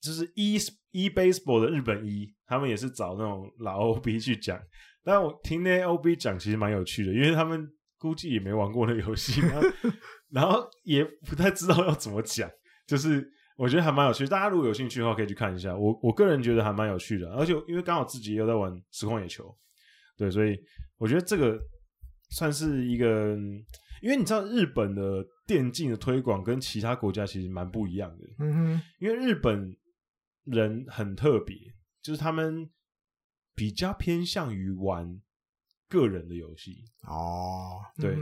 [0.00, 0.56] 就是 E
[0.92, 4.56] E Baseball 的日本一，他们也是找那种老 OB 去讲。
[5.02, 9.40] 但我听那些 OB 讲，其实蛮有趣的，因为他们估计也没玩过那个游戏，
[10.30, 12.48] 然后也不太知道要怎么讲，
[12.86, 13.28] 就是。
[13.58, 15.76] 我觉得还蛮有趣，大家如果有兴趣的话，可以去看一下。
[15.76, 19.52] 我我个人觉得还蛮有趣的，而且因为刚好自己也有在玩实况野球，
[20.16, 20.56] 对，所以
[20.96, 21.58] 我觉得这个
[22.30, 23.36] 算是一个，
[24.00, 28.24] 因为你知道日本的电竞的推广跟其他国家其实蛮不一样的。
[28.38, 29.76] 嗯哼，因为日本
[30.44, 31.56] 人很特别，
[32.00, 32.70] 就是他们
[33.56, 35.20] 比较偏向于玩
[35.88, 36.84] 个人的游戏。
[37.08, 38.16] 哦，对，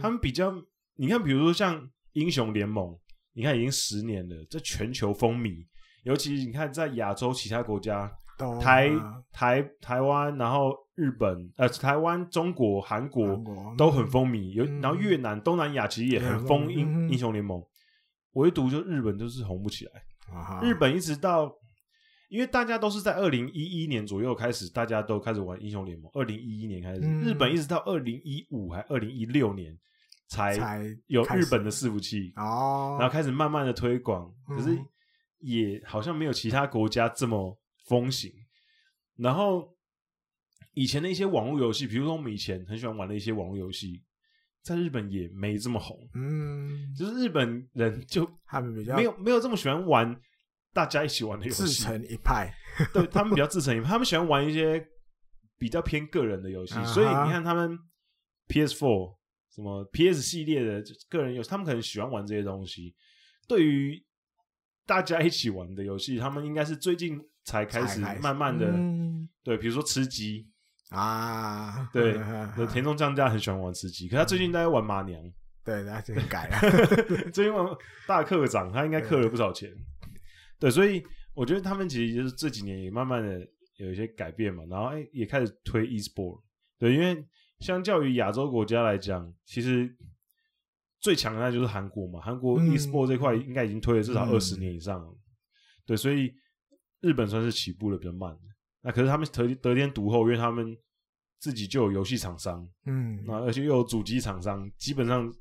[0.00, 0.54] 他们比较，
[0.94, 2.96] 你看，比如说像英雄联盟。
[3.38, 5.64] 你看，已经十年了，这全球风靡，
[6.02, 8.12] 尤其你看在亚洲其他国家，
[8.60, 8.90] 台
[9.30, 13.40] 台台湾，然后日本，呃，台湾、中国、韩国
[13.76, 17.62] 都很风靡，有然后越南、东南亚其实也很风英英雄联盟，
[18.32, 19.92] 唯独就日本就是红不起来。
[20.60, 21.48] 日本一直到
[22.28, 26.10] 因为大家都是在二零一一年左右开始，大家都开始玩英雄联盟。
[26.12, 29.78] 二零一一年开始，嗯、日本一直到二零一五还二零一六年
[30.28, 34.78] 才有日本的伺服器哦，然后开始慢慢的推广，可是
[35.38, 38.32] 也好像没有其他国家这么风行。
[39.16, 39.74] 然后
[40.74, 44.04] 以前的一些网络游戏，比如说我们以前很喜欢玩的一些网络游戏，
[44.62, 45.98] 在日本也没这么红。
[46.14, 50.20] 嗯，就是日本人就他们比较没有没有这么喜欢玩。
[50.74, 52.52] 大家一起玩的游戏，自成一派。
[52.92, 54.86] 对，他们比较 自成一派，他们喜欢玩一些
[55.58, 56.74] 比较偏个人的游戏。
[56.74, 56.86] Uh -huh.
[56.86, 57.76] 所以你看，他们
[58.48, 59.17] PS4
[59.58, 62.94] 什么 PS 系列的个人游戏，他们可能喜欢玩这些东西。
[63.48, 64.00] 对于
[64.86, 68.72] 大家一起玩的游戏，他们应该是最近才开始慢慢的，
[69.42, 70.48] 对，比如说吃鸡
[70.90, 72.14] 啊， 对，
[72.72, 75.20] 田中将家很喜欢玩吃鸡，可他最近在玩马娘，
[75.64, 76.86] 对，他最近改了，
[77.34, 77.66] 最近玩
[78.06, 79.68] 大课长，他应该氪了不少钱。
[80.60, 81.02] 对，所以
[81.34, 83.44] 我觉得他们其实就是这几年也慢慢的
[83.78, 86.42] 有一些改变嘛，然后哎也开始推 e-sport。
[86.78, 87.26] 对，因为
[87.60, 89.94] 相较于亚洲国家来讲，其实
[91.00, 95.06] 最强的那就是韩国嘛，韩国 e-sport 这块应该已经推了至少二十年以上了。
[95.08, 95.18] 嗯。
[95.86, 96.32] 对，所以
[97.00, 98.36] 日本算是起步的比较慢。
[98.82, 100.76] 那可是他们得得天独厚，因为他们
[101.38, 105.32] 自己就有游戏厂商，嗯，那而且又有主机厂商，基本上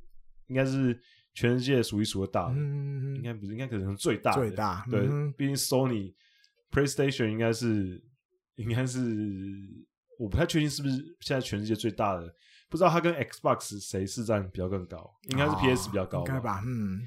[0.47, 0.99] 应该是。
[1.34, 4.41] 全世界数一数二大的，嗯、应该不是，应该可能是最大的。
[4.41, 6.11] 最大，对，嗯、毕竟 Sony、
[6.72, 8.03] PlayStation 应该是，
[8.55, 8.99] 应该是，
[10.18, 12.28] 我不太确定是不是现在全世界最大的，
[12.70, 16.63] 不知道它跟 Xbox 谁市占比较更高，应该是 PS 比较高吧，应该吧？
[16.65, 17.01] 嗯，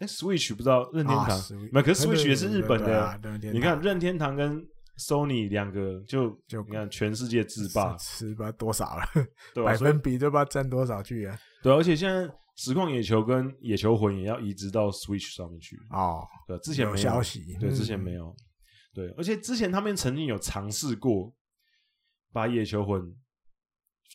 [0.00, 1.26] 哎 Switch 不知道任天堂，
[1.82, 3.04] 可是 Switch 也是日本的。
[3.04, 3.20] 啊、
[3.52, 4.64] 你看任天堂跟
[4.98, 8.50] Sony 两个就就你看全世界制霸，是吧？
[8.52, 9.04] 多少了？
[9.54, 9.70] 对吧？
[9.70, 11.38] 百分比就不知道占多少去啊？
[11.62, 12.32] 对，而且现在。
[12.58, 16.26] 实况野球跟野球魂也要移植到 Switch 上面去哦。
[16.48, 18.28] 对，之前没消息，对，之前没有。
[18.28, 18.36] 嗯、
[18.94, 21.30] 对，而且之前他们曾经有尝试过
[22.36, 23.02] 把野球魂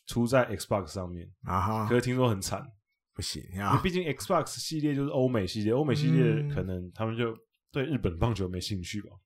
[0.06, 2.64] 出在 Xbox 上面啊哈，可是听说很惨，
[3.12, 3.80] 不行啊。
[3.82, 7.36] 毕竟 Xbox 系列就是欧美系列，欧美系列可能他们就
[7.72, 9.18] 对日本棒球没兴趣吧，嗯、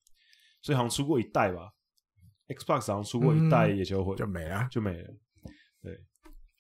[0.63, 1.71] 所以好像出过一代吧。
[2.49, 5.15] Xbox 好像出过一代野球魂、嗯、就没了，就没了。
[5.83, 6.01] 对。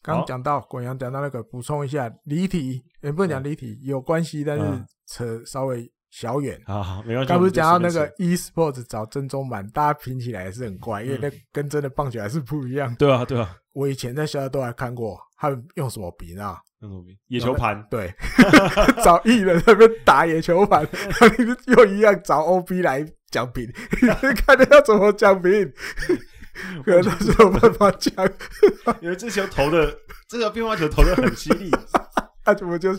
[0.03, 6.59] 刚讲到滚阳讲到那个，补充一下离题，也不能讲离题，有关系，但是扯稍微小远。
[6.65, 7.29] 好好，没关系。
[7.29, 12.95] 刚不是讲到那个 e-sports 找正宗版，大家拼起来也是很怪，因为那跟真的棒球还是不一样。
[12.95, 13.55] 对啊，对啊。
[13.75, 16.57] 我以前在学校都还看过，他们用什么笔呢？
[16.81, 17.19] 用什么笔？
[17.27, 17.87] 野球盘。
[17.91, 18.11] 对，
[19.05, 20.89] 找艺人那边打野球盘，
[21.67, 23.71] 又一样找 OB 来讲评，
[24.47, 25.71] 看他要怎么讲评。
[26.83, 28.27] 可能他是有办法讲，
[29.03, 29.95] 因为这球投的，
[30.27, 31.71] 这个乒乓球投的很犀利，
[32.43, 32.95] 他怎么就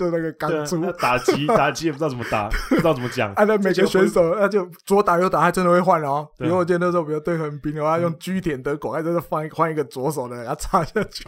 [0.00, 3.30] 就那个钢珠、啊、打击 打击也不知道怎么打，不知道怎么讲。
[3.34, 6.26] 啊，那每个选手那就左打右打，他真的会换哦。
[6.38, 11.24] 比如我记得那时候，比如对横滨的话，用 G 点德广，还真的换换一个左手的，然后插下去，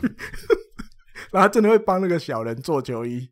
[1.30, 3.28] 然后真的会帮那个小人做球衣，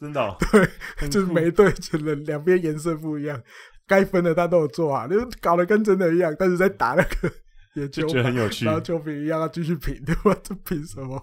[0.00, 0.36] 真的、哦。
[0.50, 3.40] 对，就是每队只能两边颜色不一样，
[3.86, 7.32] 该分的他都有做啊，就搞得跟真的一样，但是在打那个。
[7.76, 10.36] 也就觉得很有趣，然后球评一样要继续评，对吧？
[10.42, 11.16] 这凭什么？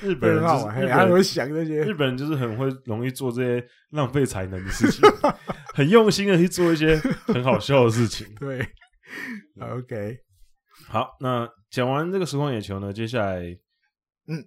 [0.00, 5.02] 日本人就是日本人会想这些，日本人就是很会容易做这些浪费才能的事情，
[5.74, 6.96] 很用心的去做一些
[7.26, 8.26] 很好笑的事情。
[8.36, 8.60] 对
[9.60, 10.18] ，OK，
[10.88, 13.40] 好，那讲完这个实况野球呢，接下来
[14.26, 14.44] 嗯，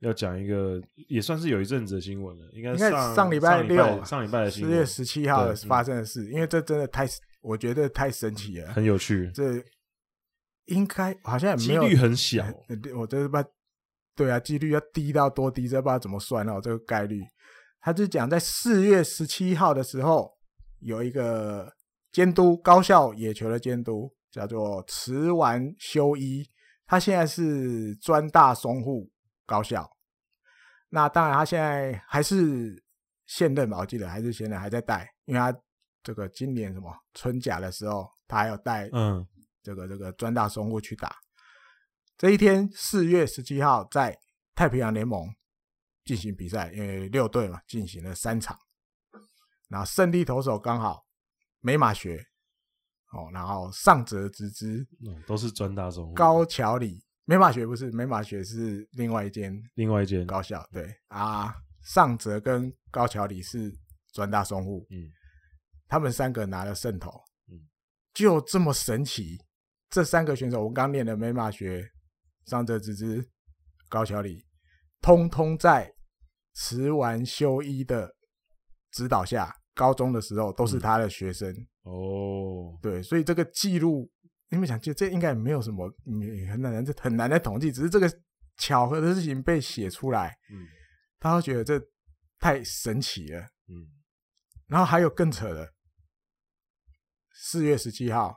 [0.00, 7.06] 要讲一个也算是有一阵子的新闻了，应该上上礼拜六，上礼拜十月十七号发生的事，因为这真的太，
[7.40, 9.62] 我觉得太神奇了，很有趣，这。
[10.66, 12.46] 应该好像也没有几率很小，
[12.96, 13.42] 我这是把
[14.14, 16.60] 对啊，几率要低到多低，这不知道怎么算哦。
[16.62, 17.22] 这个概率，
[17.80, 20.30] 他就讲在四月十七号的时候，
[20.80, 21.72] 有一个
[22.12, 26.48] 监督高校野球的监督，叫做池丸修一，
[26.86, 29.10] 他现在是专大松户
[29.46, 29.90] 高校。
[30.90, 32.82] 那当然，他现在还是
[33.26, 35.56] 现任吧，我记得还是现任还在带，因为他
[36.02, 39.26] 这个今年什么春假的时候，他还有带嗯。
[39.62, 41.14] 这个这个专大松户去打，
[42.20, 44.14] 这一天四月十七号在
[44.54, 45.26] 太平洋联盟
[46.04, 48.58] 进行比赛，因为六队嘛进行了三场，
[49.70, 51.02] 然后胜利投手刚好
[51.60, 52.22] 美马学
[53.12, 60.26] 哦，然后上泽直之、嗯、都是专大松户，高桥里美马学不是美马学是另外一间另外一间。
[60.26, 61.54] 高校对啊，
[61.84, 63.74] 上泽跟高桥里是
[64.12, 65.08] 专大松户，嗯，
[65.88, 67.10] 他们三个拿了胜投，
[67.50, 67.56] 嗯，
[68.12, 69.42] 就这么神奇。
[69.88, 71.90] 这三个选手，我们刚念的美马学、
[72.50, 73.24] 上泽直之、
[73.88, 74.44] 高桥里，
[75.00, 75.94] 通通在
[76.52, 78.12] 池丸修一的
[78.90, 81.48] 指导下高中的时候都是他的学生。
[81.84, 84.10] 嗯、哦，对，所以这个记录，
[84.48, 85.88] 你们想，就这应该没有什么
[86.50, 88.12] 很难，这很难的统计，只是这个
[88.56, 90.66] 巧合的事情被写出来，嗯，
[91.20, 91.80] 他会觉得这
[92.40, 93.86] 太神奇了，嗯，
[94.66, 95.72] 然后还有更扯的，
[97.32, 98.34] 四月十七号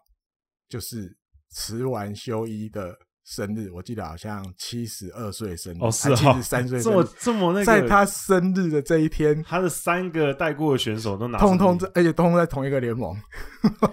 [0.70, 1.18] 就是
[1.50, 2.96] 池丸修一的。
[3.26, 13.16] 生日，我记得好像七十二岁生日，哦，是七十三岁 生日，这么这么那个，在他生日的这一天，他的三个带过的选手都拿，通通在，而且通通在同一个联盟，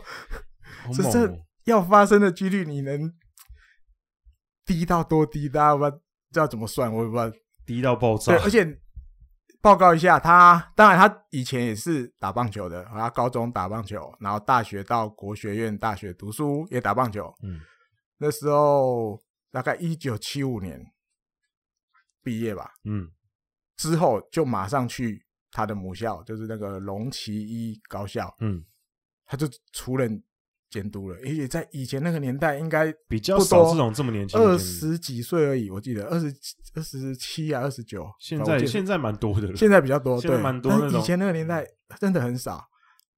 [0.93, 3.13] 这这、哦、要发生的几率，你能
[4.67, 5.49] 低到多低？
[5.49, 6.01] 大家不知
[6.33, 7.33] 道怎么算，我也不知道，
[7.65, 8.33] 低到爆炸。
[8.33, 8.79] 对，而且
[9.61, 17.61] 报告一下，他当然他以前也是打棒球的，他高中打棒球，然后大学到国学院大学读书也打棒球，嗯。
[18.23, 19.19] 那时候
[19.51, 20.93] 大概一九七五年
[22.23, 23.11] 毕业吧，嗯，
[23.79, 28.63] 之后就马上去他的母校，就是那个龙崎一高校，嗯，
[29.25, 30.23] 他就出任
[30.69, 31.17] 监督了。
[31.21, 36.27] 而且在以前那个年代，应该比较少这种这么年轻，二十几岁而已，我记得二十
[36.75, 38.07] 二十七啊，二十九。
[38.19, 40.71] 现在现在蛮多的了，现在比较多， 对，蛮多。
[40.71, 41.67] 但以前那个年代
[41.99, 42.69] 真的很少。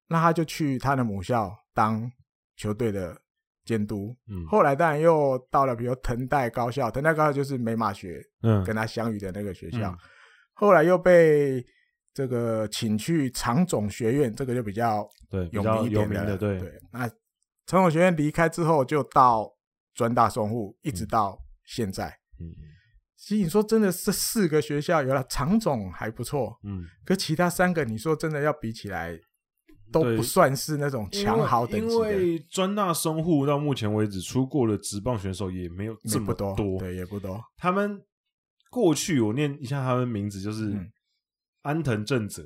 [0.07, 2.09] 那他就去他的母校当
[2.55, 3.21] 球队的。
[3.65, 9.91] 监督，嗯，后来当然又到了，比如藤代高校，藤代高校就是美马学，嗯，跟他相遇的那个学校。
[9.91, 9.97] 嗯、
[10.53, 11.65] 后来又被
[12.13, 16.73] 这个请去长总学院，这个就比较对有名一点的，的对，对。
[16.91, 17.07] 那
[17.65, 19.49] 长总学院离开之后，就到
[19.93, 22.07] 专大松户，一直到现在。
[22.39, 22.51] 嗯，
[23.15, 29.17] 其实你说真的，这四个学校有了长总还不错，嗯，可其他三个，你说真的要比起来。
[29.93, 37.39] 都不算是那种强豪等级的，因为专大松户到目前为止出过的职棒选手也没有这么多，多，对，也不多。
[37.55, 38.01] 他们
[38.69, 40.75] 过去我念一下他们名字，就是
[41.61, 42.43] 安藤正则，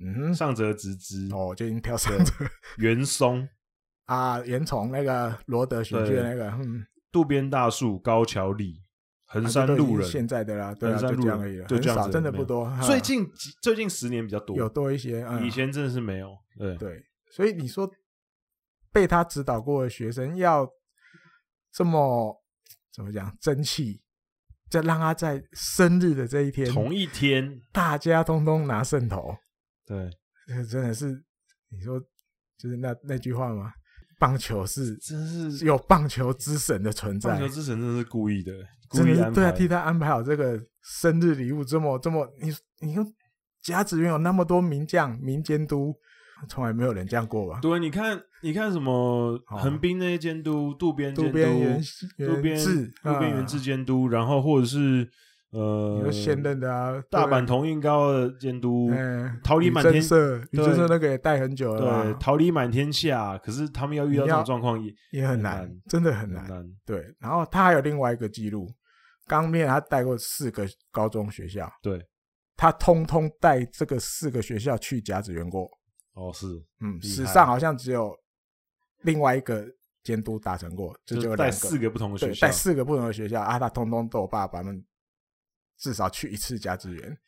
[0.00, 2.24] 嗯，上泽直之，哦，就已经跳上了。
[2.76, 3.48] 原松
[4.06, 8.82] 啊，原从那个罗德选区的那个，嗯，渡边大树、高桥礼。
[9.32, 12.68] 横山路人，现在的啦，对啊，就这样而已了，很少，真的不多。
[12.82, 13.24] 最近
[13.62, 16.36] 最近十年比较多，有多一些，以前真的是没有。
[16.58, 17.00] 对对，
[17.30, 17.88] 所以你说
[18.92, 20.68] 被他指导过的学生要
[21.72, 22.42] 这么
[22.92, 24.02] 怎么讲争气，
[24.68, 29.36] 再让他在生日的这一天，同一天，大家通通拿圣头。
[29.86, 30.10] 对，
[30.68, 31.24] 真的是
[31.68, 32.00] 你说
[32.58, 33.72] 就是那那句话吗？
[34.20, 38.52] 棒球是真是有棒球之神的存在，棒球之神真的是故意的。
[38.90, 43.06] 真的对啊，替他安排好这个生日礼物，这么这么，你你看
[43.62, 45.94] 甲子园有那么多名将、名监督，
[46.48, 47.60] 从来没有人这样过吧？
[47.62, 51.82] 对，你看，你看什么横滨那些监督，渡边监督，渡边
[52.58, 55.08] 治，渡边元智监督，然后或者是
[55.50, 58.90] 呃，现任的啊，大阪桐荫高的监督，
[59.42, 66.48] 桃李满天色，宇真社那个也带很久了，对，桃李满天下，可是他们要遇到这种状况也也很难，真的很难。
[66.86, 68.68] 对，然后他还有另外一个记录。
[69.26, 72.04] 刚面他带过四个高中学校，对，
[72.56, 75.70] 他通通带这个四个学校去甲子园过。
[76.14, 76.46] 哦，是，
[76.80, 78.12] 嗯，史上好像只有
[79.02, 79.64] 另外一个
[80.02, 84.84] 监督达成过，就就带四个不同的学校，带四个不同的学校啊，他通通都有办法把他们
[85.80, 87.18] 至少去一次甲子园。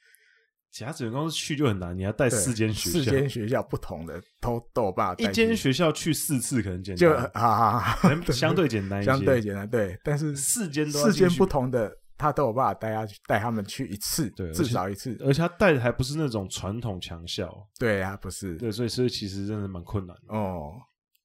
[0.70, 5.14] 甲子园光是去就很难，你要带四间学校，四间学校不同的都都有办法。
[5.22, 9.68] 一间学校去四次可能简单，就啊， 可能 相对简单一些，相对简单。
[9.68, 15.14] 对，但是四间四间不同的，他都有办法带他去带他们去一次，对，至少一次。
[15.20, 18.56] 而且他带的还不是那种传统强校，对啊，不是。
[18.56, 20.72] 对，所以所以其实真的蛮困难的哦。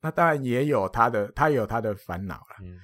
[0.01, 2.55] 那当然也有他的，他也有他的烦恼了。
[2.61, 2.75] 嗯，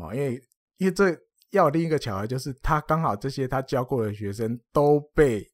[0.00, 0.34] 哦，因为
[0.78, 1.16] 因为这
[1.52, 5.48] 要另一个巧合，就是他刚好这些他教过的学生都被。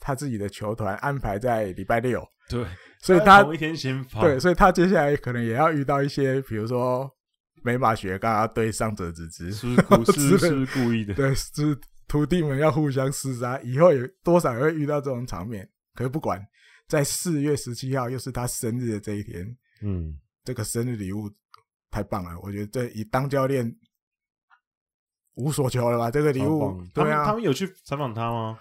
[0.00, 2.66] 他自己的球团安排在礼拜六，对，
[3.00, 7.10] 所以他同一天先发，对，所以他接下来可能也要遇到一些，比如说
[7.62, 11.74] 美马学刚刚对上者之之，是故是是故意的， 对，是
[12.06, 15.66] 徒弟们要互相厮杀，以后有多少也会遇到这种场面。
[15.94, 16.38] 可是不管，
[16.86, 19.46] 在四月十七号又是他生日的这一天，
[19.80, 20.12] 嗯，
[20.44, 21.30] 这个生日礼物
[21.90, 23.74] 太棒了，我觉得这以当教练
[25.34, 26.10] 无所求了吧？
[26.10, 28.58] 这个礼物，对啊，他们有去采访他吗？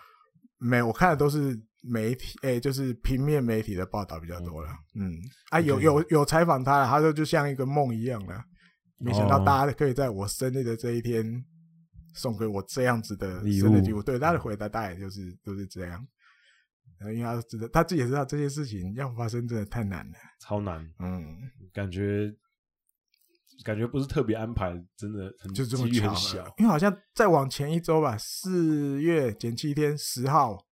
[0.57, 4.69] 没，我看的都是媒体，哎、欸，就是平面媒体的报道比较多了。
[4.95, 5.21] 嗯，嗯
[5.51, 8.43] 啊，有有有采访他了，他说就像一个梦一样了。
[8.97, 11.25] 没想到大家可以在我生日的这一天
[12.13, 14.01] 送给我这样子的生日礼物。
[14.01, 16.05] 对，他的回答大概就是都是这样。
[17.11, 20.89] 因为他知道他自己也知道这些事情要发生真的太难了，超难。
[20.99, 21.35] 嗯，
[21.73, 22.33] 感觉
[23.63, 26.45] 感觉不是特别安排，真的很就这么巧小。
[26.57, 30.65] 因为好像再往前一周吧，四月减七天十号，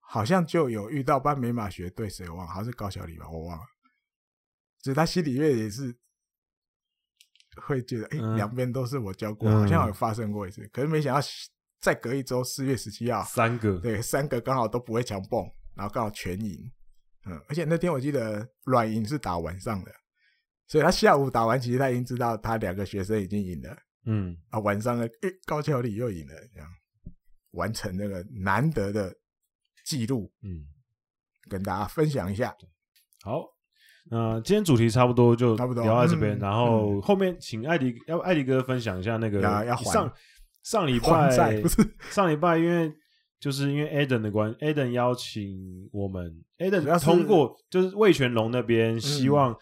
[0.00, 3.64] 好像就有遇到班美马学对谁我忘了，好像是高小李吧，我忘了。
[4.82, 5.94] 所以他心里面也是
[7.62, 10.66] 会觉得，哎、欸，两边都是我教过，嗯、好像有发生过一次。
[10.72, 11.26] 可是没想到
[11.80, 15.44] 再隔一周，四月十七号，三个对，三个刚好都不会强蹦，
[15.74, 16.72] 然后刚好全赢。
[17.26, 19.92] 嗯，而且那天我记得软银是打晚上的，
[20.66, 23.76] 所以他下午打完，其实他已经知道他两个学生已经赢了。
[24.04, 26.68] 嗯，啊，晚上呢，诶、欸，高桥里又赢了，这样
[27.52, 29.14] 完成那个难得的
[29.84, 30.32] 记录。
[30.42, 30.64] 嗯，
[31.48, 32.54] 跟大家分享一下。
[33.22, 33.44] 好，
[34.10, 39.40] 那今天主题差不多就差不多聊到这边，嗯、然后后面请艾迪要艾迪哥分享一下那个
[39.84, 40.12] 上
[40.62, 42.92] 上礼拜不是上礼拜因为。
[43.38, 45.58] 就是因为 Aden 的关 Aden 邀请
[45.92, 49.54] 我们，Adam 通过就是魏全龙那边希望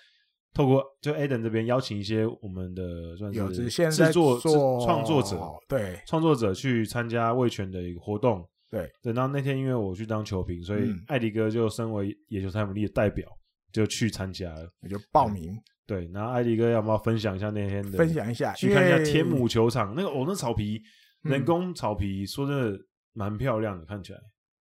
[0.55, 5.39] 透过就 Adam 这边邀请一些我们的算是制作创作者，
[5.69, 8.91] 对创作者去参加味全的一个活动，对。
[9.03, 13.29] 等到那天因为我去当球评，所以艾迪哥就身为野球台姆利的代表
[13.73, 15.55] 就去参加了，我就报名。
[15.87, 17.99] 对，然后艾迪哥要不要分享一下那天的？
[17.99, 20.81] 分享一下，去看一下天母球场那个哦，那草皮
[21.23, 22.79] 人工草皮，说真的。
[23.17, 24.19] 蛮漂亮的，看起来。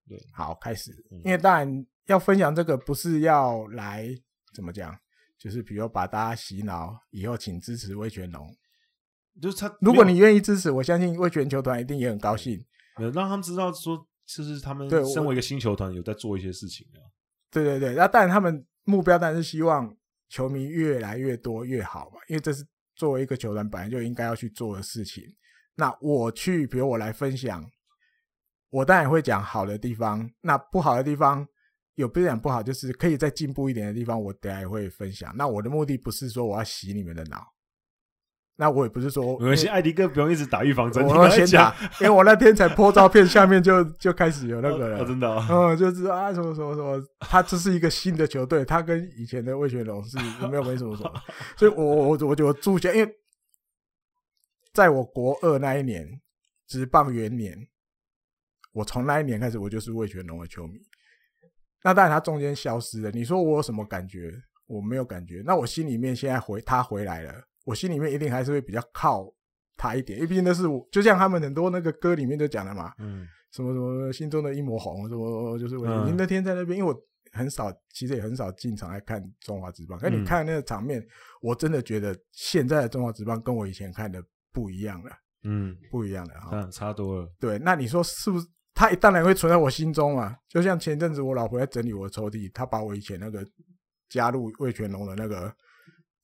[0.08, 0.91] 对，好，开始。
[1.26, 4.08] 因为当然要分享这个，不是要来
[4.54, 4.96] 怎么讲，
[5.44, 8.50] 就是比如把大家洗脑，以后请支持味全龙。
[9.41, 12.58] 就是他，如果你愿意支持，我相信味全球团一定也很高兴。
[12.96, 17.04] 让他们知道说，就是他们身为一个新球团，有在做一些事情啊。
[17.52, 19.94] 对对对，那当然他们目标当然是希望
[20.30, 22.66] 球迷越来越多越好嘛，因为这是
[22.96, 25.26] 作为一个球团本来就应该要去做的事情。
[25.76, 27.70] 那我去，比如我来分享。
[28.70, 31.46] 我当然会讲好的地方，那不好的地方
[31.96, 35.32] 有不讲不好，就是可以再进步一点的地方，我等下也会分享。
[35.36, 37.46] 那我的目的不是说我要洗你们的脑，
[38.56, 50.18] 那我也不是说没关系，艾迪哥不用一直打预防针，我要先打，因为我那天才 po 照片，下面就就开始有那个了，真的、哦，嗯，就是啊什么什么什么，他这是一个新的球队，他跟以前的魏全龙是
[50.50, 51.14] 没有没什么什么，
[51.56, 53.16] 所以我我我就注下，因为
[54.74, 56.08] 在我国二那一年
[56.68, 57.68] 职棒元年。
[58.76, 60.80] 我从那一年开始，我就是魏全龙的球迷。
[61.84, 63.11] 那当然，他中间消失了。
[63.11, 64.34] 你说我有什么感觉？
[64.65, 65.43] 我没有感觉。
[65.45, 69.31] 那我心里面现在回他回来了，我心里面一定还是会比较靠
[69.75, 76.05] 他一点，因为毕竟那是我，就像他们很多那个歌里面都讲了嘛，嗯，什么什么心中的一抹红，什么就是我。
[76.05, 76.97] 您那天在那边，因为我
[77.34, 79.99] 很少，其实也很少进场来看中华职棒。
[79.99, 81.05] 可你看那个场面，
[81.41, 84.23] 我真的觉得现在的中华职棒跟我以前看的
[84.53, 85.11] 不一样了，
[85.43, 87.29] 嗯，不一样了哈，差多了。
[87.39, 88.47] 对，那你说是不是？
[88.76, 93.45] 他当然会存在我心中啊，就像前阵子我老婆在整理我的抽屉，她把我以前那个
[94.09, 95.53] 加入味全龙的那个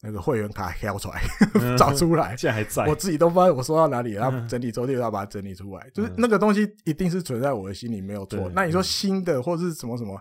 [0.02, 1.22] 那个会员卡挑出来，
[1.62, 8.50] 嗯、 找出来， 现在还在，我自己都不知道我收到哪里，然后整理抽屉要把它整理出来，嗯、就是那个东西一定是存在我的心里没有错。
[8.56, 10.20] 那你说新的或者是什么什么，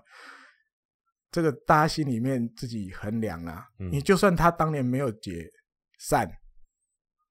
[1.31, 3.65] 这个大家心里面自己衡量啊。
[3.79, 5.49] 嗯、你就算他当年没有解
[5.99, 6.29] 散。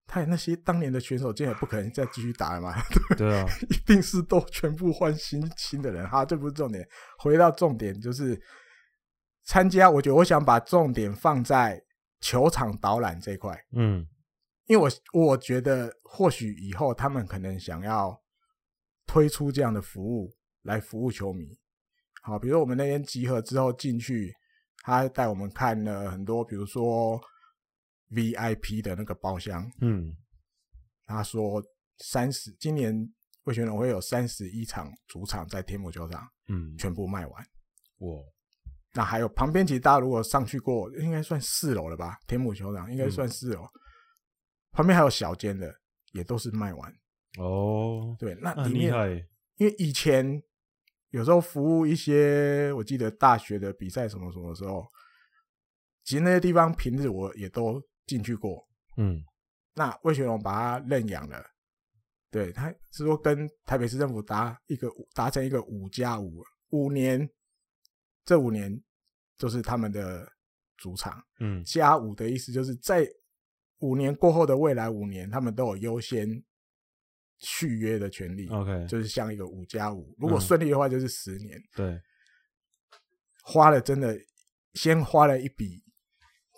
[0.09, 2.73] 他那些当年的选手，今天也不可能再继续打了嘛？
[3.17, 6.23] 对啊， 一定是都全部换新新的人哈。
[6.23, 6.87] 这不是重点，
[7.19, 8.41] 回到重点就是
[9.43, 9.89] 参加。
[9.89, 11.83] 我觉得我想把重点放在
[12.21, 13.53] 球场导览这一块。
[13.75, 14.07] 嗯，
[14.67, 18.17] 因为我我觉得或许以后他们可能想要
[19.05, 21.45] 推出这样的服务来服务球迷。
[22.21, 24.33] 好，比如我们那天集合之后进去，
[24.85, 27.19] 他带我们看了很多，比如说。
[28.09, 30.15] VIP 的那个包厢，嗯，
[31.05, 31.61] 他说
[31.97, 37.45] 三十，今年魏全龙会有三十一场主场在天母球场，嗯，全部卖完。
[37.97, 38.23] 哇，
[38.93, 42.17] 那还有旁边，其实大家如果上去过，应该算四楼了吧？
[42.27, 43.79] 天母球场应该算四楼，嗯、
[44.71, 45.73] 旁边还有小间的，
[46.13, 46.93] 也都是卖完。
[47.39, 49.05] 哦，对，那里面，啊、
[49.55, 50.41] 因为以前
[51.09, 54.87] 有时候服务一些，我记得大学的比赛什么什么的时候，
[56.05, 57.83] 其实那些地方平日我也都。
[58.07, 59.21] 进去过，嗯，
[59.75, 61.45] 那魏学龙把他认养了，
[62.31, 67.29] 对，他是说跟台北市政府达一个达成一个五加五五年，
[68.23, 68.81] 这五年
[69.37, 70.25] 就是他们的
[70.77, 73.05] 主场，嗯，加五的意思就是在
[73.79, 76.27] 五年过后的未来五年，他们都有优先
[77.39, 82.01] 续约的权利，OK，就是像一个五加五，如果顺利的话就是十年，嗯，对，
[83.43, 84.17] 花了真的
[84.75, 85.83] 先花了一笔。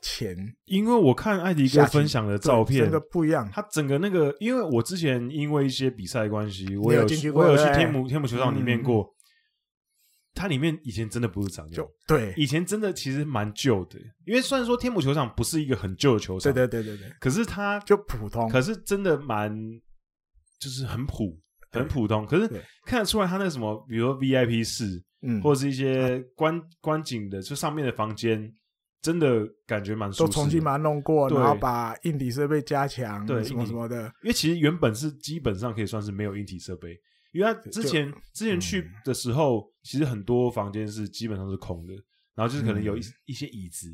[0.02, 0.36] 钱，
[0.66, 3.50] 因为我看艾迪哥分享的照片，真的不一样。
[3.52, 7.02] 他整个那个，因为我之前因为一些比赛关系，我有
[7.34, 9.08] 我有去天母天母球场里面过。
[10.36, 14.00] 它里面以前真的不是长这样，对，以前真的其实蛮旧的。
[14.26, 19.52] 因为虽然说天母球场不是一个很旧的球场，对对对对对，可是它就普通，可是真的蛮
[20.60, 21.38] 就是很普
[21.72, 22.26] 很普通。
[22.26, 22.48] 可是
[22.86, 28.40] 看得出来，它那个什么，比如说 VIP 室，嗯，或者是一些观观景的，就上面的房间，
[29.02, 30.24] 真的感觉蛮舒适。
[30.24, 34.04] 都重新把它弄过，对然后把硬体设备加强，对什么什么的。
[34.24, 37.00] 因为其实原本是基本上可以算是没有硬体设备，
[37.32, 41.94] 因为他之前之前去的时候，嗯，其实很多房间是基本上是空的，
[42.36, 43.88] 然后就是可能有一，嗯，一些椅子。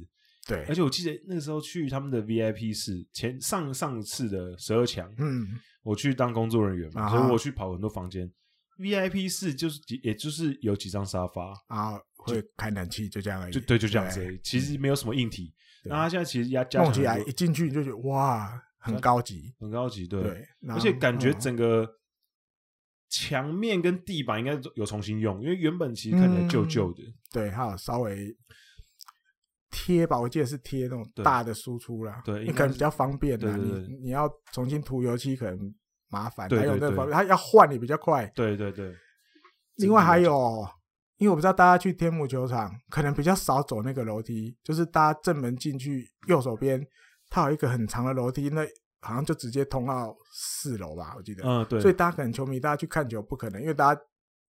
[0.47, 5.47] 对，而且我记得那个时候去他们的 VIP 室，前上上次的十二强，嗯，
[5.81, 8.31] 我去当工作人员嘛，啊，所以我去跑很多房间。
[8.78, 13.53] VIP 室就是也就是有几张沙发，啊，会开暖气，就这样而已。
[13.53, 14.39] 就对，就这样子而已。
[14.43, 15.53] 其实没有什么硬体。
[15.84, 20.21] 那他现在其实压弄起来一进去就觉得哇，很高级，很高级，对。
[20.21, 21.88] 对，而且感觉整个
[23.09, 27.03] 墙面跟地板应该有重新用，因为原本其实看起来旧旧的。
[27.03, 28.36] 嗯、对，还有稍微。
[29.78, 33.57] 贴吧，我记得是贴那种大的输出啦，对，你可能比较方便的。
[33.57, 35.76] 你你要重新涂油漆可能
[36.09, 38.25] 麻烦，还有那个方面，他要换也比较快。
[38.35, 38.95] 对对对。
[39.77, 40.67] 另外还有，
[41.17, 46.85] 因为我不知道大家去天母球场可能比较少走那个楼梯，就是大家正门进去右手边，
[47.29, 48.65] 它有一个很长的楼梯，那
[49.01, 51.43] 好像就直接通到四楼吧，我记得。
[51.43, 51.79] 嗯，对。
[51.79, 54.01] 所以大家可能球迷大家去看球不可能，因为大家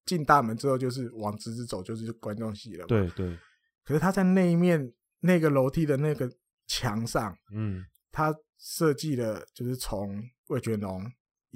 [0.05, 2.87] 进大门之后就是往直直走就是观众席了。
[2.87, 3.37] 对对。
[3.85, 4.93] 可是他在那一面。
[5.21, 6.31] 那个楼梯的那个
[6.69, 7.83] 墙上，嗯，
[8.13, 11.03] 他设计了，就是从魏全龙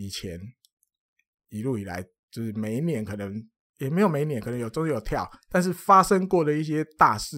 [0.00, 0.40] 以前
[1.50, 3.46] 一路以来，就是每一年可能
[3.78, 7.36] 也没有每一年可能有中间有跳，但是发生过的一些大事，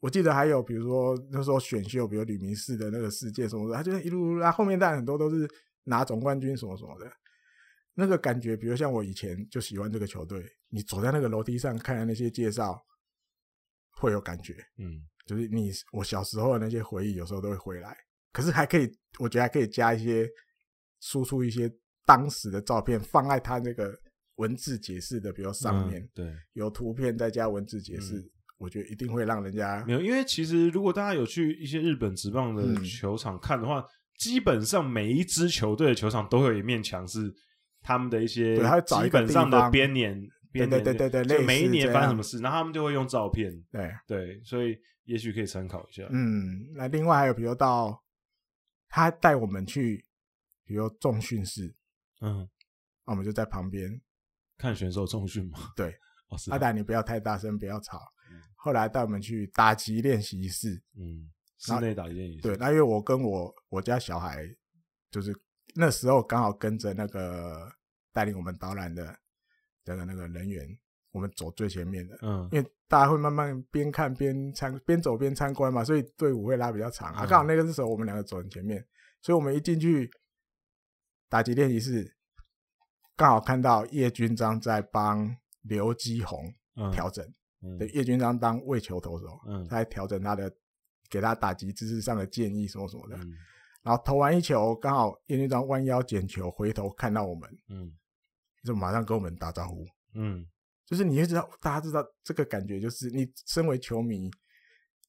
[0.00, 5.48] 我记得还有比如说那时候选秀，比如吕明世的那个事件什么的，他就一路来后面，但很多都是
[5.84, 7.08] 拿总冠军什么什么的，
[7.94, 12.84] 那个感觉，比如像我以前就喜欢这个球队，你走在那个楼梯上看那些介绍，
[14.00, 15.06] 会有感觉，嗯。
[15.26, 17.96] 就是你我小时候的那些回忆，有时候都会回来。
[18.30, 20.24] 可是还可以，我觉得还可以加一些
[21.00, 21.70] 输出一些
[22.04, 23.96] 当时的照片，放在他那个
[24.36, 30.00] 文字解释的，比如上面，嗯、对，有图片再加文字解释、嗯，我觉得一定会让人家没有。
[30.00, 33.84] 因为其实如果大家有去一些日本职棒的球场看的话，嗯、
[34.18, 37.32] 基本上每一支球队的球场都会有一面墙是
[37.82, 40.20] 他们的一些基本上的编年，
[40.52, 44.76] 对对对对对，就每一年发生什么事，然后他们就会用照片，对对，所以。
[45.06, 46.02] 也许可以参考一下。
[46.10, 48.02] 嗯，那另外还有，比如到
[48.88, 50.04] 他带我们去，
[50.66, 51.74] 比如重训室，
[52.20, 52.46] 嗯，
[53.06, 53.98] 那我们就在旁边
[54.58, 55.72] 看选手重训嘛。
[55.74, 55.90] 对，
[56.28, 57.98] 哦、阿达，你不要太大声，不要吵。
[58.30, 62.42] 嗯、后来带我们去打击练习室，嗯，室内打击练习室。
[62.42, 64.44] 对，那因为我跟我我家小孩，
[65.10, 65.34] 就是
[65.74, 67.72] 那时候刚好跟着那个
[68.12, 69.18] 带领我们导览的
[69.86, 70.78] 那个那个人员。
[71.12, 77.10] 我们走最前面的，嗯，因为大家会慢慢边看边参边走边参观嘛，所以队伍会拉比较长。
[77.14, 78.86] 啊，刚好那个时候我们两个走很前面，
[79.22, 80.10] 所以我们一进去
[81.28, 82.16] 打击练习室，
[83.16, 86.52] 刚好看到叶军章在帮刘基宏
[86.92, 87.26] 调整，
[87.78, 90.52] 对，叶军章当位球投手，嗯，他在调整他的，
[91.08, 93.16] 给他打击姿势上的建议什么什么的，
[93.82, 97.92] 然后投完一球，刚好叶军章弯腰捡球，回头看到我们，嗯，
[98.62, 100.46] 就马上跟我们打招呼，嗯。
[100.88, 104.30] 就是你会知道，大家知道这个感觉，就是你身为球迷，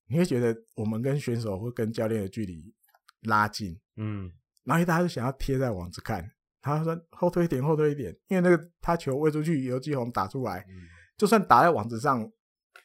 [0.07, 2.73] 你会觉得我们跟选手或跟教练的距离
[3.21, 4.33] 拉近，嗯，
[4.67, 6.23] 然后大家就想要贴在网子看，
[6.61, 10.83] 他说后退一点，后退一点，因为那个他球喂出去，游击红打出来，嗯，
[11.17, 12.29] 就算打在网子上，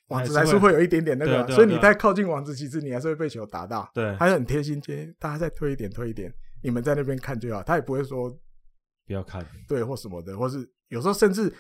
[0.07, 6.32] 网子还是会有一点点那个，所以你太靠近网子，其实你还是会被球打到，对，他就很贴心，接大家再推一点，推一点，
[6.62, 8.31] 你们在那边看就好，他也不会说
[9.07, 11.52] 不要看，对或什么的，或是有时候甚至。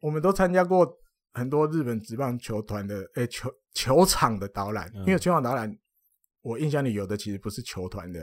[0.00, 0.86] 我们都参加过
[1.32, 5.74] 很多日本职棒球团的诶、欸、球球场的导览，因为球场导览，
[6.42, 8.20] 我印象里有的其实不是球团的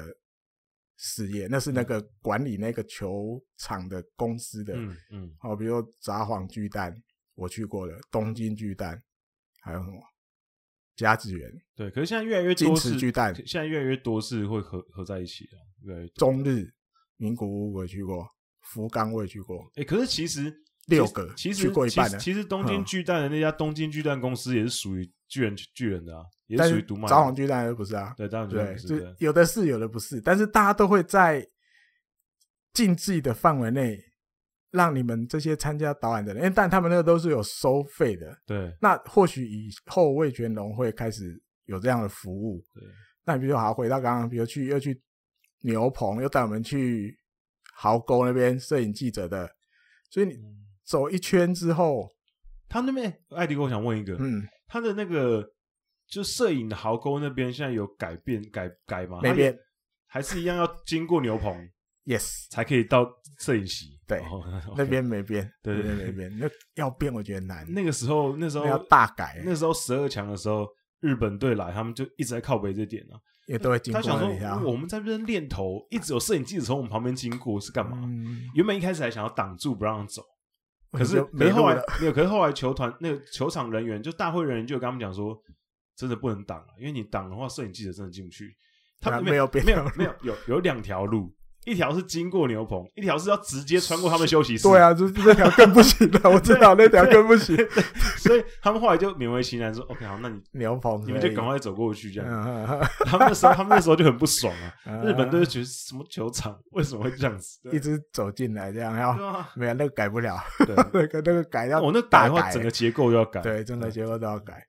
[0.98, 6.96] 事业，那是那个管理那个球场的公司的，嗯嗯，好，比如说札幌巨蛋，
[7.36, 9.02] 我去过了，东京巨蛋，
[9.62, 10.00] 还有什么
[10.96, 16.68] 甲子园，对，可是现在越来越多是巨蛋，现在越来越多是会合合在一起的，越来越中日
[17.18, 18.28] 名古屋我也去过，
[18.62, 20.54] 福冈我也去过，哎、欸，可是其实。
[20.88, 27.08] 六个，其实去过一半其实东京巨蛋的那家东京巨蛋公司也是属于巨人巨人的啊，也是属于独卖。
[27.08, 31.44] 札幌巨蛋又不是啊，对，当然对，就有的是，有的不是，但是大家都会在
[32.72, 34.00] 禁忌的范围内，
[34.70, 38.72] 让你们这些参加导览的人，因为但他们那个都是有收费的，对。
[38.80, 42.84] 那或许以后味全龙会开始有这样的服务，对。
[43.26, 45.02] 那你比如说，好回到刚刚，比如去又去
[45.62, 47.18] 牛棚，又带我们去
[47.76, 49.50] 壕沟那边摄影记者的，
[50.12, 50.34] 所以你。
[50.36, 52.10] 嗯走一圈之后，
[52.68, 55.46] 他那边艾迪哥，我想问一个，嗯，他的那个
[56.08, 59.20] 就摄影的壕沟那边现在有改变改改吗？
[59.22, 59.58] 没变，
[60.08, 61.56] 还是一样要经过牛棚？
[62.06, 63.08] yes，才可以到
[63.40, 63.98] 摄影席。
[64.06, 64.44] 对，哦、
[64.76, 66.38] 那边没变，对对对，没变。
[66.38, 67.66] 那要变，我觉得难。
[67.72, 69.42] 那个时候，那时候要大改。
[69.46, 70.68] 那时候十二强的时候，
[71.00, 73.16] 日本队来，他们就一直在靠北这点呢，
[73.48, 74.02] 也都会经过。
[74.02, 77.98] 他想说，我们在这边练头，一直有摄影记者从我们旁边经过，是干嘛？
[78.04, 80.22] 嗯、原本一开始还想要挡住不让走。
[80.94, 82.14] 可是，可是后来没有。
[82.14, 85.38] 可是后来球团那个球场人员，就大会人员就跟他们讲说，
[85.96, 88.56] 真的不能挡了，因为你挡的话，摄影记者真的进不去。
[89.02, 94.64] 他们没有没有没有有有两条路，一条是经过牛棚，一条是要直接穿过他们休息室。
[94.64, 97.56] 对啊，就是那条更不行了，我知道那条更不行。
[98.18, 102.30] 所以他们后来就勉为其难说：“OK，好，那你牛棚，你们就赶快走过去。”这样。
[103.06, 104.54] 他们那时候，他们那时候就很不爽
[104.86, 105.04] 啊。
[105.04, 107.60] 日本队觉得什么球场为什么会这样子？
[107.72, 110.38] 一直走进来这样，要没有那个改不了。
[110.66, 113.42] 对， 那个那个改要我那改的话，整个结构要改。
[113.42, 114.64] 对，整个结构都要改。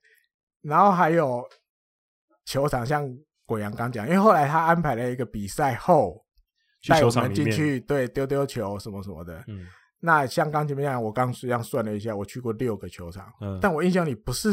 [0.61, 1.43] 然后还有
[2.45, 3.07] 球场，像
[3.45, 6.24] 果阳刚讲，因为后来他安排了一个比赛后
[6.87, 9.43] 带我们进去，对，丢丢球什么什么的。
[9.47, 9.65] 嗯，
[9.99, 14.49] 那像刚前面讲，我刚实际上算了一下，我去过六个球场，嗯，但我印象里不是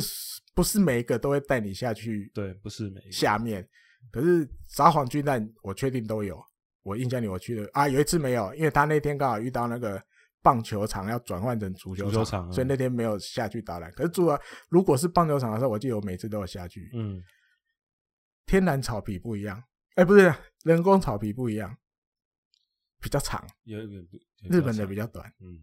[0.55, 3.67] 不是每一个都会带你下去，对，不是每一个下面，
[4.11, 6.43] 可是撒谎军蛋我确定都有。
[6.85, 10.03] 我印象里我去的啊，有一次没有，因为他那天刚好遇到那个
[10.43, 13.89] 棒球场要转换成足球场，所以那天没有下去打篮。
[13.93, 14.37] 可是主要
[14.69, 16.91] 如果是棒球场的时候，我记得我每次都有下去。
[16.93, 17.23] 嗯，
[18.47, 19.57] 天然草皮不一样，
[19.95, 20.35] 哎、欸，不是
[20.65, 21.73] 人工草皮不一样，
[23.03, 23.87] 比较长，有有
[24.49, 25.31] 日本的比较短。
[25.41, 25.61] 嗯，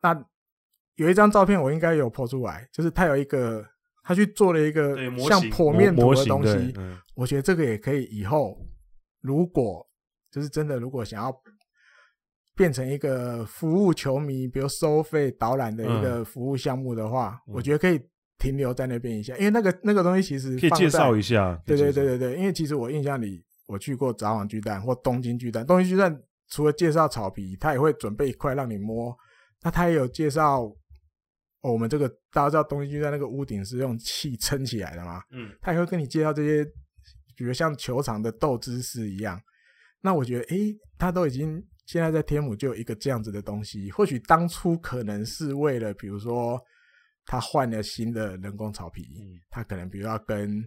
[0.00, 0.24] 那
[0.94, 3.62] 有一张照片我应该有 po 出来，就是他有一个
[4.02, 4.96] 他去做了一个
[5.28, 8.56] 像剖面图的东西，嗯、我觉得这个也可以以后
[9.20, 9.84] 如果。
[10.28, 11.34] 就是真的，如果想要
[12.54, 17.98] 变成一个服务球迷，比如收费导览的一个服务项目的话，嗯、我觉得可以
[18.36, 21.58] 停留在那边一下，因为那个那个东西其实可以介绍一下。
[21.64, 29.16] 对对对对对，因为其实我印象里，我去过札幌巨蛋或东京巨蛋，东京巨蛋除了介绍草皮，他也会准备一块让你摸。
[29.62, 35.20] 那他也有介绍、哦，我们这个大家知道东西就在那个屋顶是用气撑起来的嘛？
[35.32, 36.64] 嗯，他也会跟你介绍这些，
[37.36, 39.40] 比如像球场的斗姿势一样。
[40.00, 46.60] 那我觉得，诶、欸，他都已经现在在天母就有一个这样子的东西，或许当初可能是为了，比如说
[47.24, 50.62] 他换了新的人工草皮，嗯、他可能比如要跟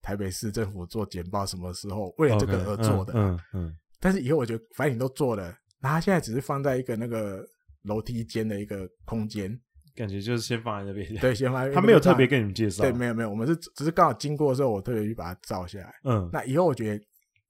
[0.00, 3.38] 台北市政府做简报，什么时候为了这个而做的，嗯。
[3.52, 7.42] 嗯，但是以后我觉得，反正你都做了，那他现在只是放在一个那个
[7.82, 9.48] 楼梯间的一个空间，
[9.94, 11.74] 感觉就是先放在那边，对，先放在那边。
[11.80, 15.94] 他没有特别跟你们介绍，对，没有没有，我们是只是刚好经过的时候，我特别去把它照下来。
[16.04, 17.02] 嗯，那以后我觉得。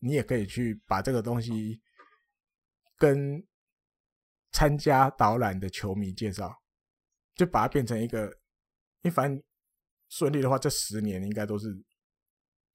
[0.04, 1.80] 你也可以去把这个东西
[2.98, 3.40] 跟
[4.50, 6.52] 参加导览的球迷介绍，
[7.36, 8.24] 就把它变成一个，
[9.02, 9.40] 因为反正
[10.08, 11.68] 顺利的话，这十年应该都是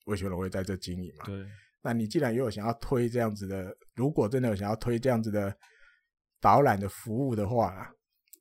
[0.05, 1.25] 魏学龙会在这经营嘛。
[1.25, 1.45] 对。
[1.81, 5.55] 那你既然也有想要推这样子的，如果真的有想要推这样子的
[6.41, 7.89] 导览的服务的话，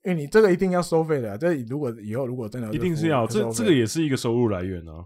[0.03, 1.37] 因为你这个一定要收费的。
[1.37, 5.05] 这如果以后如果真的一定是要，这这个也是一个收入来源哦。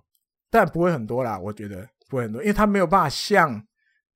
[0.50, 3.62] 但不会很多啦，我觉得不会很多，因为他没有办法像。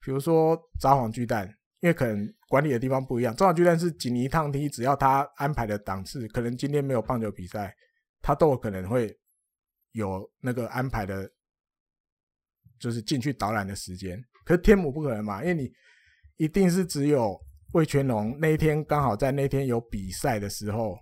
[0.01, 1.47] 比如说札幌巨蛋，
[1.79, 3.35] 因为可能管理的地方不一样。
[3.35, 7.75] 札幌巨蛋是锦尼烫梯，只要他安排的档次，可能今天没有棒球比赛，
[8.21, 9.11] 他都有可能会
[9.93, 11.27] 有那个安排的，
[12.86, 14.24] 就是进去导览的时间。
[14.45, 15.72] 可是天母不可能嘛，因为你
[16.38, 17.36] 一定是只有
[17.74, 20.95] 魏全龙那一天刚好在那天有比赛的时候，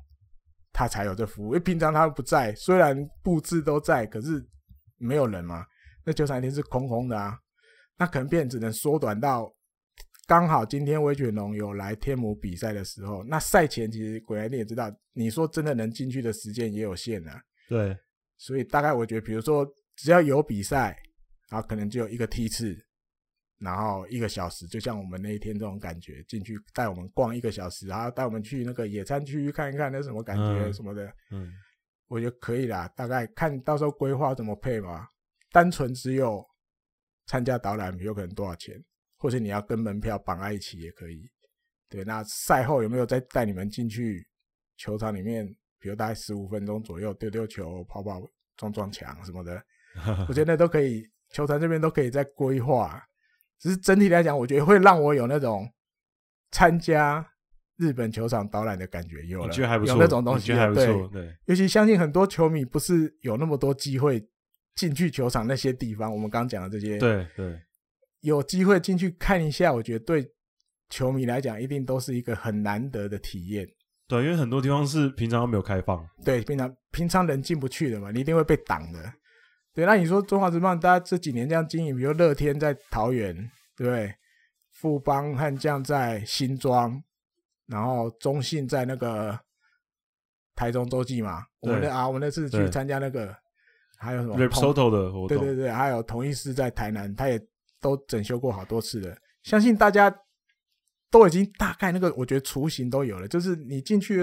[0.71, 1.47] 他才有这服务。
[1.47, 4.41] 因为平常他不在，虽然布置都在，可是
[4.97, 5.65] 没有人嘛，
[6.05, 7.37] 那球场一定是空空的啊。
[7.97, 9.53] 那可能变只能缩短到
[10.25, 17.41] 刚好今天魏全龙有来天母比赛的时候，那赛前其实鬼来你也知道，你说真的能进去的时间也有限啊。
[17.67, 17.93] 对，
[18.37, 20.97] 所以大概我觉得，比如说只要有比赛，
[21.53, 22.75] 然后可能就有一个梯次，
[23.59, 31.05] 然后一个小时，就像我们那一天这种感觉，进去带我们逛一个小时，然后带我们去那个野餐区看一看，那什么感觉什么的。
[31.29, 31.53] 嗯，嗯
[32.07, 35.07] 我觉得可以啦，大概看到时候规划怎么配嘛。
[35.51, 36.43] 单纯只有。
[37.25, 38.75] 参加导览有可能多少钱，
[39.15, 41.23] 或者你要跟门票绑在一起也可以。
[41.87, 44.27] 对，那赛后有没有再带你们进去
[44.75, 45.47] 球场里面，
[45.79, 48.21] 比如大概十五分钟左右丢丢球、跑跑、
[48.57, 49.63] 撞撞墙什么的？
[50.27, 53.03] 我觉得那都可以，球团这边都可以在规划。
[53.59, 55.69] 只是整体来讲，我觉得会让我有那种
[56.51, 57.29] 参加
[57.75, 59.53] 日本球场导览的感觉，有了，
[59.85, 61.35] 有那种东西，对对。
[61.47, 64.25] 尤其相信很多球迷不是有那么多机会。
[64.75, 67.61] 进去球场那些地方，我们刚刚讲的这些，对对，
[68.21, 70.27] 有机会进去看一下，我觉得对
[70.89, 73.67] 球迷来讲，一定都是一个很难得的体验。
[74.07, 79.13] 对，因为很多地方是平常都没有开放，对，平常平常人进不去的嘛，你一定会被挡的。
[79.73, 83.33] 对，那你说中华职棒，大家这几年这样经营，比如乐天在桃园，
[83.75, 84.13] 对不对？
[84.69, 87.01] 富邦悍将在新庄，
[87.67, 89.39] 然后中信在那个
[90.55, 91.43] 台中洲际嘛。
[91.61, 93.33] 我们的啊，我们那次去参加那个，
[93.97, 95.27] 还有什么 Rapsodo 的活动？
[95.27, 97.39] 对对对，还有同一师在台南，他也
[97.79, 99.17] 都整修过好多次的。
[99.43, 100.13] 相信大家
[101.09, 103.27] 都已经大概那个，我觉得雏形都有了。
[103.27, 104.21] 就是你进去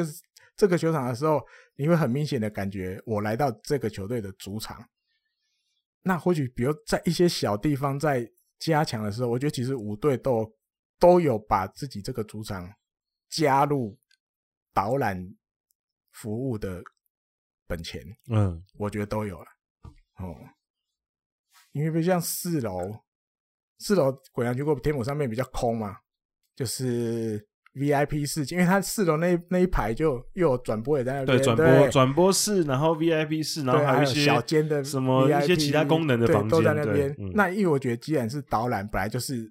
[0.57, 1.41] 这个球场的时候，
[1.77, 4.79] 你会很明显的感觉，我来到这个球队的主场。
[6.03, 10.51] 那或许，比如在一些小地方在加强的时候，我觉得其实五队都
[10.99, 12.73] 都有把自己这个主场
[13.29, 13.99] 加入
[14.73, 15.35] 导览
[16.13, 16.83] 服务的
[17.67, 18.03] 本钱。
[18.31, 19.47] 嗯，我觉得都有了。
[20.17, 20.37] 哦，
[21.73, 23.05] 因为不像四楼，
[23.79, 25.99] 四楼鬼阳去过天母上面比较空嘛，
[26.55, 37.15] 就是 VIP 室，因为它四楼那那一排就又有转播也在那边，对，转播转播室，然后 VIP 室，然后还有一些小间的什么一些其他功能的房间都在那边。
[37.35, 39.51] 那因为我觉得既然是导览，本来就是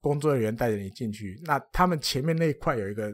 [0.00, 3.12] 工作人员带着你进去，那他们前面那一块有一个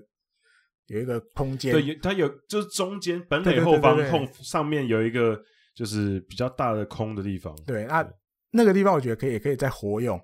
[0.86, 5.40] 有一个空间，对，它有就是中间本垒后方空上面有一个。
[5.78, 8.04] 就是比较大的空的地方，对，那
[8.50, 10.20] 那个地方我觉得可以，也可以再活用。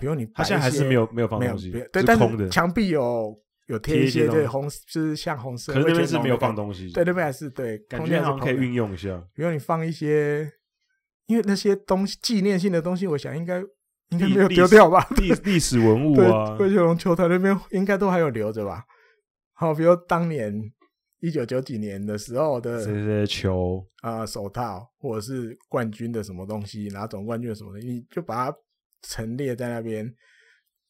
[0.00, 3.34] 比如你，它现在还是没有没有放东西，对，但是墙壁有
[3.66, 5.72] 有贴一些对红，就是像红色。
[5.72, 9.22] 可是那边是没有放东西，对，那边还是对，感觉好像可以运用一下。
[9.34, 10.50] 比如你放一些，
[11.26, 13.60] 因为那些东西纪念性的东西，我想应该
[14.10, 15.06] 应该没有丢掉吧？
[15.16, 18.84] 历 历史文物啊，灰熊球台那边应该都还有留着吧？
[19.54, 20.72] 好，比如当年。
[21.20, 28.58] 一九九几年的时候的这些球啊，手套或者是冠军的什么东西，拿总冠军的什么东西，你就把它
[29.08, 30.12] 陈列在那边。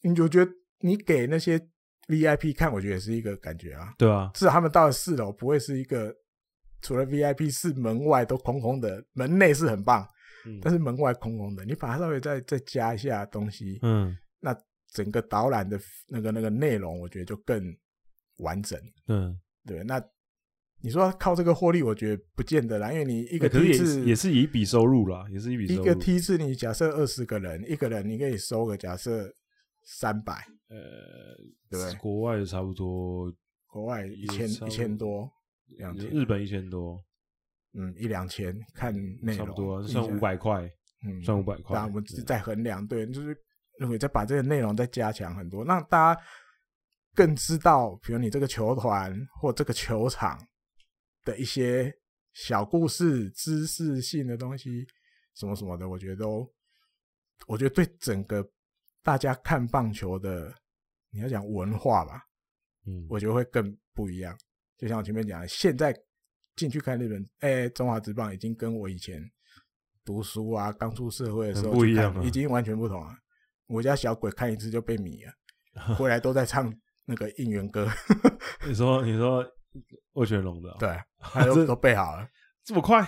[0.02, 0.50] 你就觉得
[0.80, 1.58] 你给那些
[2.08, 3.94] VIP 看，我觉得也是一个感觉啊。
[3.96, 6.14] 对啊，至少他们到了四楼不会是一个
[6.82, 10.06] 除了 VIP 是门外都空空的，门内是很棒，
[10.46, 11.64] 嗯、但是门外空空的。
[11.64, 14.54] 你把它稍微再再加一下东西，嗯，那
[14.92, 17.62] 整个导览的那个那个内容，我觉得就更
[18.38, 18.78] 完整。
[19.08, 20.02] 嗯，对，那。
[20.84, 25.80] 你说靠这个获利，我觉得不见得啦，因为你一个梯次也是一笔收入啦，也是一笔收入。
[25.80, 29.34] 一个梯次，你假设二十个人，一个人你可以收个假设
[29.82, 30.34] 三百，
[30.68, 30.76] 呃，
[31.70, 31.94] 对不对？
[31.94, 33.32] 国外差不多，
[33.66, 35.26] 国外一千一千多，
[35.78, 37.02] 两千，日本一千多，
[37.72, 40.70] 嗯，一两千，看内容差不多算五百块，
[41.06, 41.78] 嗯，算五百块。
[41.78, 43.34] 那我们再衡量，对，就是
[43.78, 46.20] 如果再把这个内容再加强很多，让大家
[47.14, 50.38] 更知道，比如你这个球团或这个球场。
[51.24, 51.92] 的一些
[52.32, 54.86] 小故事、知识性的东西，
[55.34, 56.52] 什么什么的，我觉得都，
[57.46, 58.46] 我觉得对整个
[59.02, 60.54] 大家看棒球的，
[61.10, 62.20] 你要讲文化吧，
[62.86, 64.36] 嗯，我觉得会更不一样。
[64.76, 65.96] 就像我前面讲的，现在
[66.56, 69.22] 进去看日本，哎、欸，中华职棒已经跟我以前
[70.04, 73.16] 读书啊，刚出社会的时候不一样了，已经完全不同了。
[73.66, 75.32] 我家小鬼看一次就被迷了，
[75.96, 76.70] 回来都在唱
[77.06, 77.88] 那个应援歌。
[78.66, 79.44] 你说，你说。
[80.14, 82.28] 味全龙的、啊，对，他都 都背好了，
[82.64, 82.98] 这么快，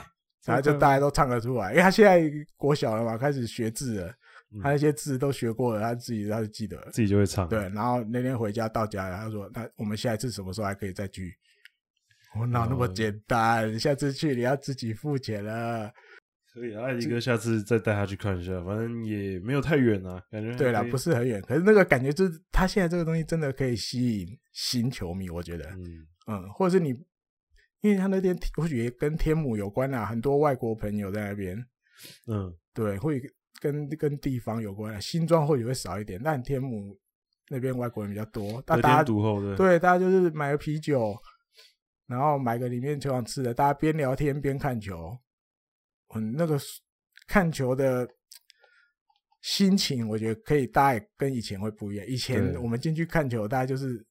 [0.45, 2.23] 然后就大家都唱得出来，因为他现在
[2.57, 4.09] 国小了嘛，开始学字了，
[4.53, 7.49] 嗯、他那些字都学过了，他自己他就记得了，自己就会唱。
[7.49, 11.33] 对，然后那天回家到家了，他说：“那我们下一次什么时候还可以再聚？”
[12.39, 13.73] 我哪那么简单？
[13.73, 15.91] 嗯、下次去你要自己付钱了。
[16.53, 20.55] 可以啊，艾迪哥下次再带他去看一下，反正也没有太远啊，感觉。
[20.57, 25.65] 对啦，不是很远，可是那个感觉就是他现在这个东西真的可以吸引新球迷，我觉得。
[25.71, 26.07] 嗯。
[26.29, 26.89] 嗯，或者是你，
[27.83, 31.57] 因为他那天或许也跟天母有关啊，很多外国朋友在那边，
[32.27, 33.23] 嗯，对，会
[33.61, 34.99] 跟跟地方有关啊。
[34.99, 36.99] 新庄或许会少一点，但天母
[37.49, 41.17] 那边外国人比较多，大家独厚的，对，大家就是买个啤酒，
[42.07, 45.17] 然后买个里面球场吃的，大家边聊天边看球，
[46.17, 46.59] 嗯，那个
[47.29, 48.09] 看球的
[49.43, 52.07] 心情，我觉得可以，大概跟以前会不一样。
[52.09, 54.05] 以前我们进去看球，大家就是。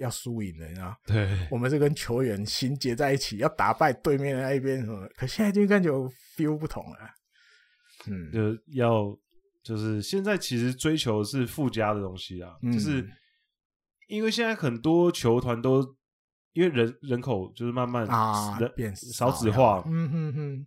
[0.00, 0.96] 要输赢的，你知道？
[1.06, 5.06] 对，我们是跟球员心结在一起，要打败对面的那一边什么？
[5.14, 5.90] 可现在就感觉
[6.36, 6.96] feel 不同了。
[8.06, 9.14] 嗯，就要
[9.62, 13.06] 就是现在其实追求是附加的东西啊，嗯、就是
[14.08, 15.82] 因为现在很多球团都
[16.54, 20.66] 因为人人口就是慢慢啊人变少子化，嗯哼哼。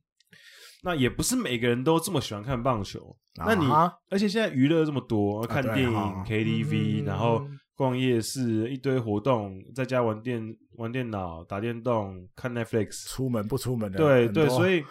[0.83, 3.17] 那也不是每个人都这么喜欢看棒球。
[3.37, 3.65] 啊、那你
[4.09, 7.47] 而且现在娱乐这么多，看电影、啊、KTV，、嗯、然后。
[7.83, 13.97] 逛夜市一堆活动，在家玩电玩电脑、打电动、看 Netflix，出门不出门的。
[13.97, 14.81] 对对，所以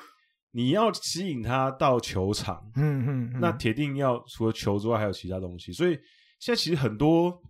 [0.51, 5.73] 你要吸引他到球场，嗯嗯，嗯那铁定要除了球之外还有其他东西。
[5.73, 5.99] 所以
[6.39, 7.43] 现在其实很多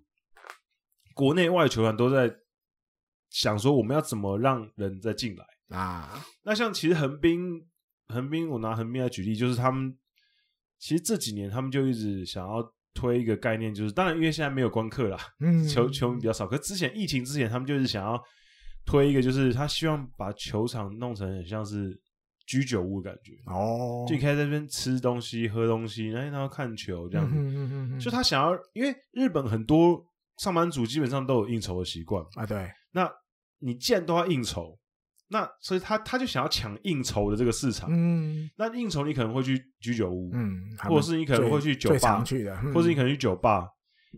[1.13, 2.33] 国内外球团都在
[3.31, 6.25] 想说，我们要怎么让人再进来啊？
[6.45, 7.67] 那像其实横滨，
[8.07, 9.99] 横滨我拿横滨来举例，就是他们
[10.79, 12.63] 其实这几年他们就一直想要
[12.95, 16.47] 推一个概念，就是当然因为现在没有观客啦，嗯，球球迷比较少。
[16.47, 18.23] 可之前疫情之前，他们就是想要
[18.85, 21.99] 推一个，就是他希望把球场弄成很像是
[22.47, 27.99] 居酒屋的感觉哦，就你可以在这边吃东西、喝东西，然后看球这样子。
[27.99, 30.05] 就他想要，因为日本很多
[30.39, 32.45] 上班族基本上都有应酬的习惯啊。
[32.45, 33.11] 对，那
[33.59, 34.79] 你既然都要应酬。
[35.33, 43.67] 那所以他他就想要抢应酬的这个市场，嗯，那应酬你可能会去居酒屋，嗯，或者是你可能会去酒吧，去的，或者你可能去酒吧。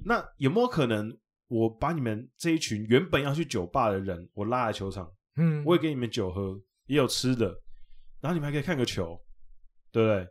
[0.05, 1.17] 那有没有可能
[1.47, 7.47] 我把你们这一群原本要去酒吧的人，我拉来球场，嗯，我也给你们酒喝，也有吃的，
[8.21, 9.17] 然后你们还可以看个球，
[9.93, 10.27] 对不对？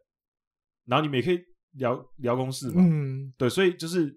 [0.86, 1.40] 然后你们也可以
[1.76, 4.14] 聊聊公事嘛，嗯，对，所以就是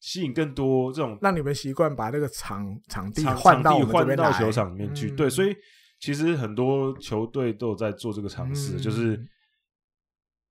[0.00, 5.54] 吸引更多这种，让你们习惯把那个场场地换到换到球场里面去，对，所以。
[6.02, 9.24] 其实很多球队都有在做这个尝试，嗯、就是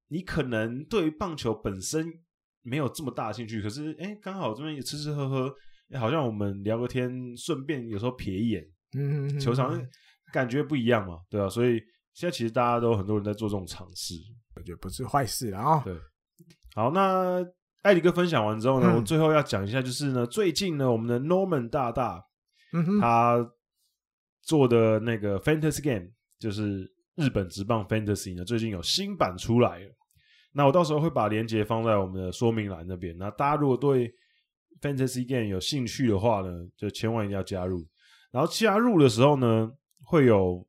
[0.08, 2.08] 你可能对于棒球本身
[2.62, 5.54] 没有这么大的兴趣，可是哎，刚好这边也吃吃喝喝，
[6.00, 8.66] 好像我们聊个天，顺便有时候瞥一眼，
[8.98, 9.78] 嗯，嗯，球场
[10.32, 11.82] 感觉不一样嘛，对啊，所以
[12.14, 14.14] 现在其实大家都很多人在做这种尝试，
[14.56, 15.82] 感觉得不是坏事啊。
[15.84, 15.94] 对，
[16.76, 17.46] 好，那
[17.82, 22.24] 艾迪哥分享完之后呢，嗯、我最后要讲一下，就是呢，最近呢，我们的 Norman 大大，
[22.72, 23.52] 嗯哼，他。
[24.42, 26.10] 做的那个 Fantasy Game
[26.40, 29.96] 就是日本职棒 Fantasy 呢，最近有新版出来了。
[30.54, 33.18] 那我到时候会把链接放在我们的说明栏那边。
[33.18, 34.14] 那大家如果对
[34.82, 37.88] Fantasy Game 有兴趣的话呢，就千万一定要加入。
[38.32, 39.72] 然后加入的时候呢，
[40.04, 40.68] 会有，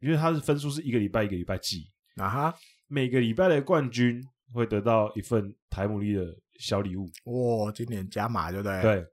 [0.00, 2.54] 因为它是分数是一个礼拜一个礼拜记啊哈，
[2.88, 4.22] 每个礼拜的冠军
[4.52, 6.26] 会得到一份台姆利的
[6.58, 7.08] 小礼物。
[7.24, 8.82] 哇，今年加码对不对？
[8.82, 9.06] 对。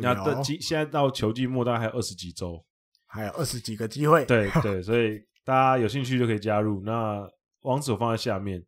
[0.00, 2.64] 那的季现在到球季末大概还有二十几周，
[3.06, 4.24] 还有二十几个机会。
[4.26, 6.82] 对 对，所以大家有兴趣就可以加入。
[6.84, 7.26] 那
[7.62, 8.64] 网址我放在下面。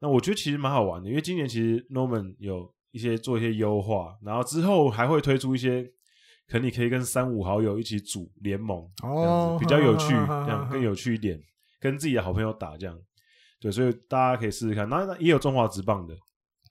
[0.00, 5.82] 那我觉得其实蛮好玩的，因为今年其实 Norman 有一些做一些优化，然后之后还会推出一些，
[6.46, 10.08] 可能你可以跟三五好友一起组联盟，哦，比较有趣，
[10.44, 11.40] 这样更有趣一点，
[11.80, 12.98] 跟自己的好朋友打这样。
[13.60, 14.86] 对，所以大家可以试试看。
[14.88, 16.14] 那那也有中华职棒的，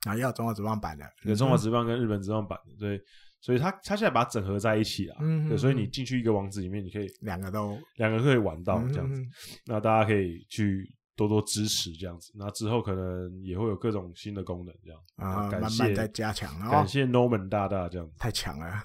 [0.05, 3.01] 啊，也有中华职棒版的，有中华职棒跟日本职棒版的，对。
[3.43, 9.21] 所以他他现在把它整合在一起了，嗯，对，所以你进去一个网址里面，你可以两个都两个可以玩到这样子，
[9.65, 18.81] 那大家可以去多多支持这样子，那之后可能也会有各种新的功能这样啊，感谢慢慢在加强，哦，感谢 Norman 大大这样子，太强了，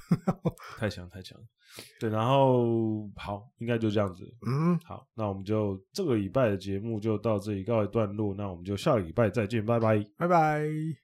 [0.77, 1.39] 太强太强，
[2.01, 10.99] 对，然后好，应该就这样子，嗯，好，那我们就这个礼拜的节目就到这里告一段落，那我们就下个礼拜再见，拜拜，拜拜。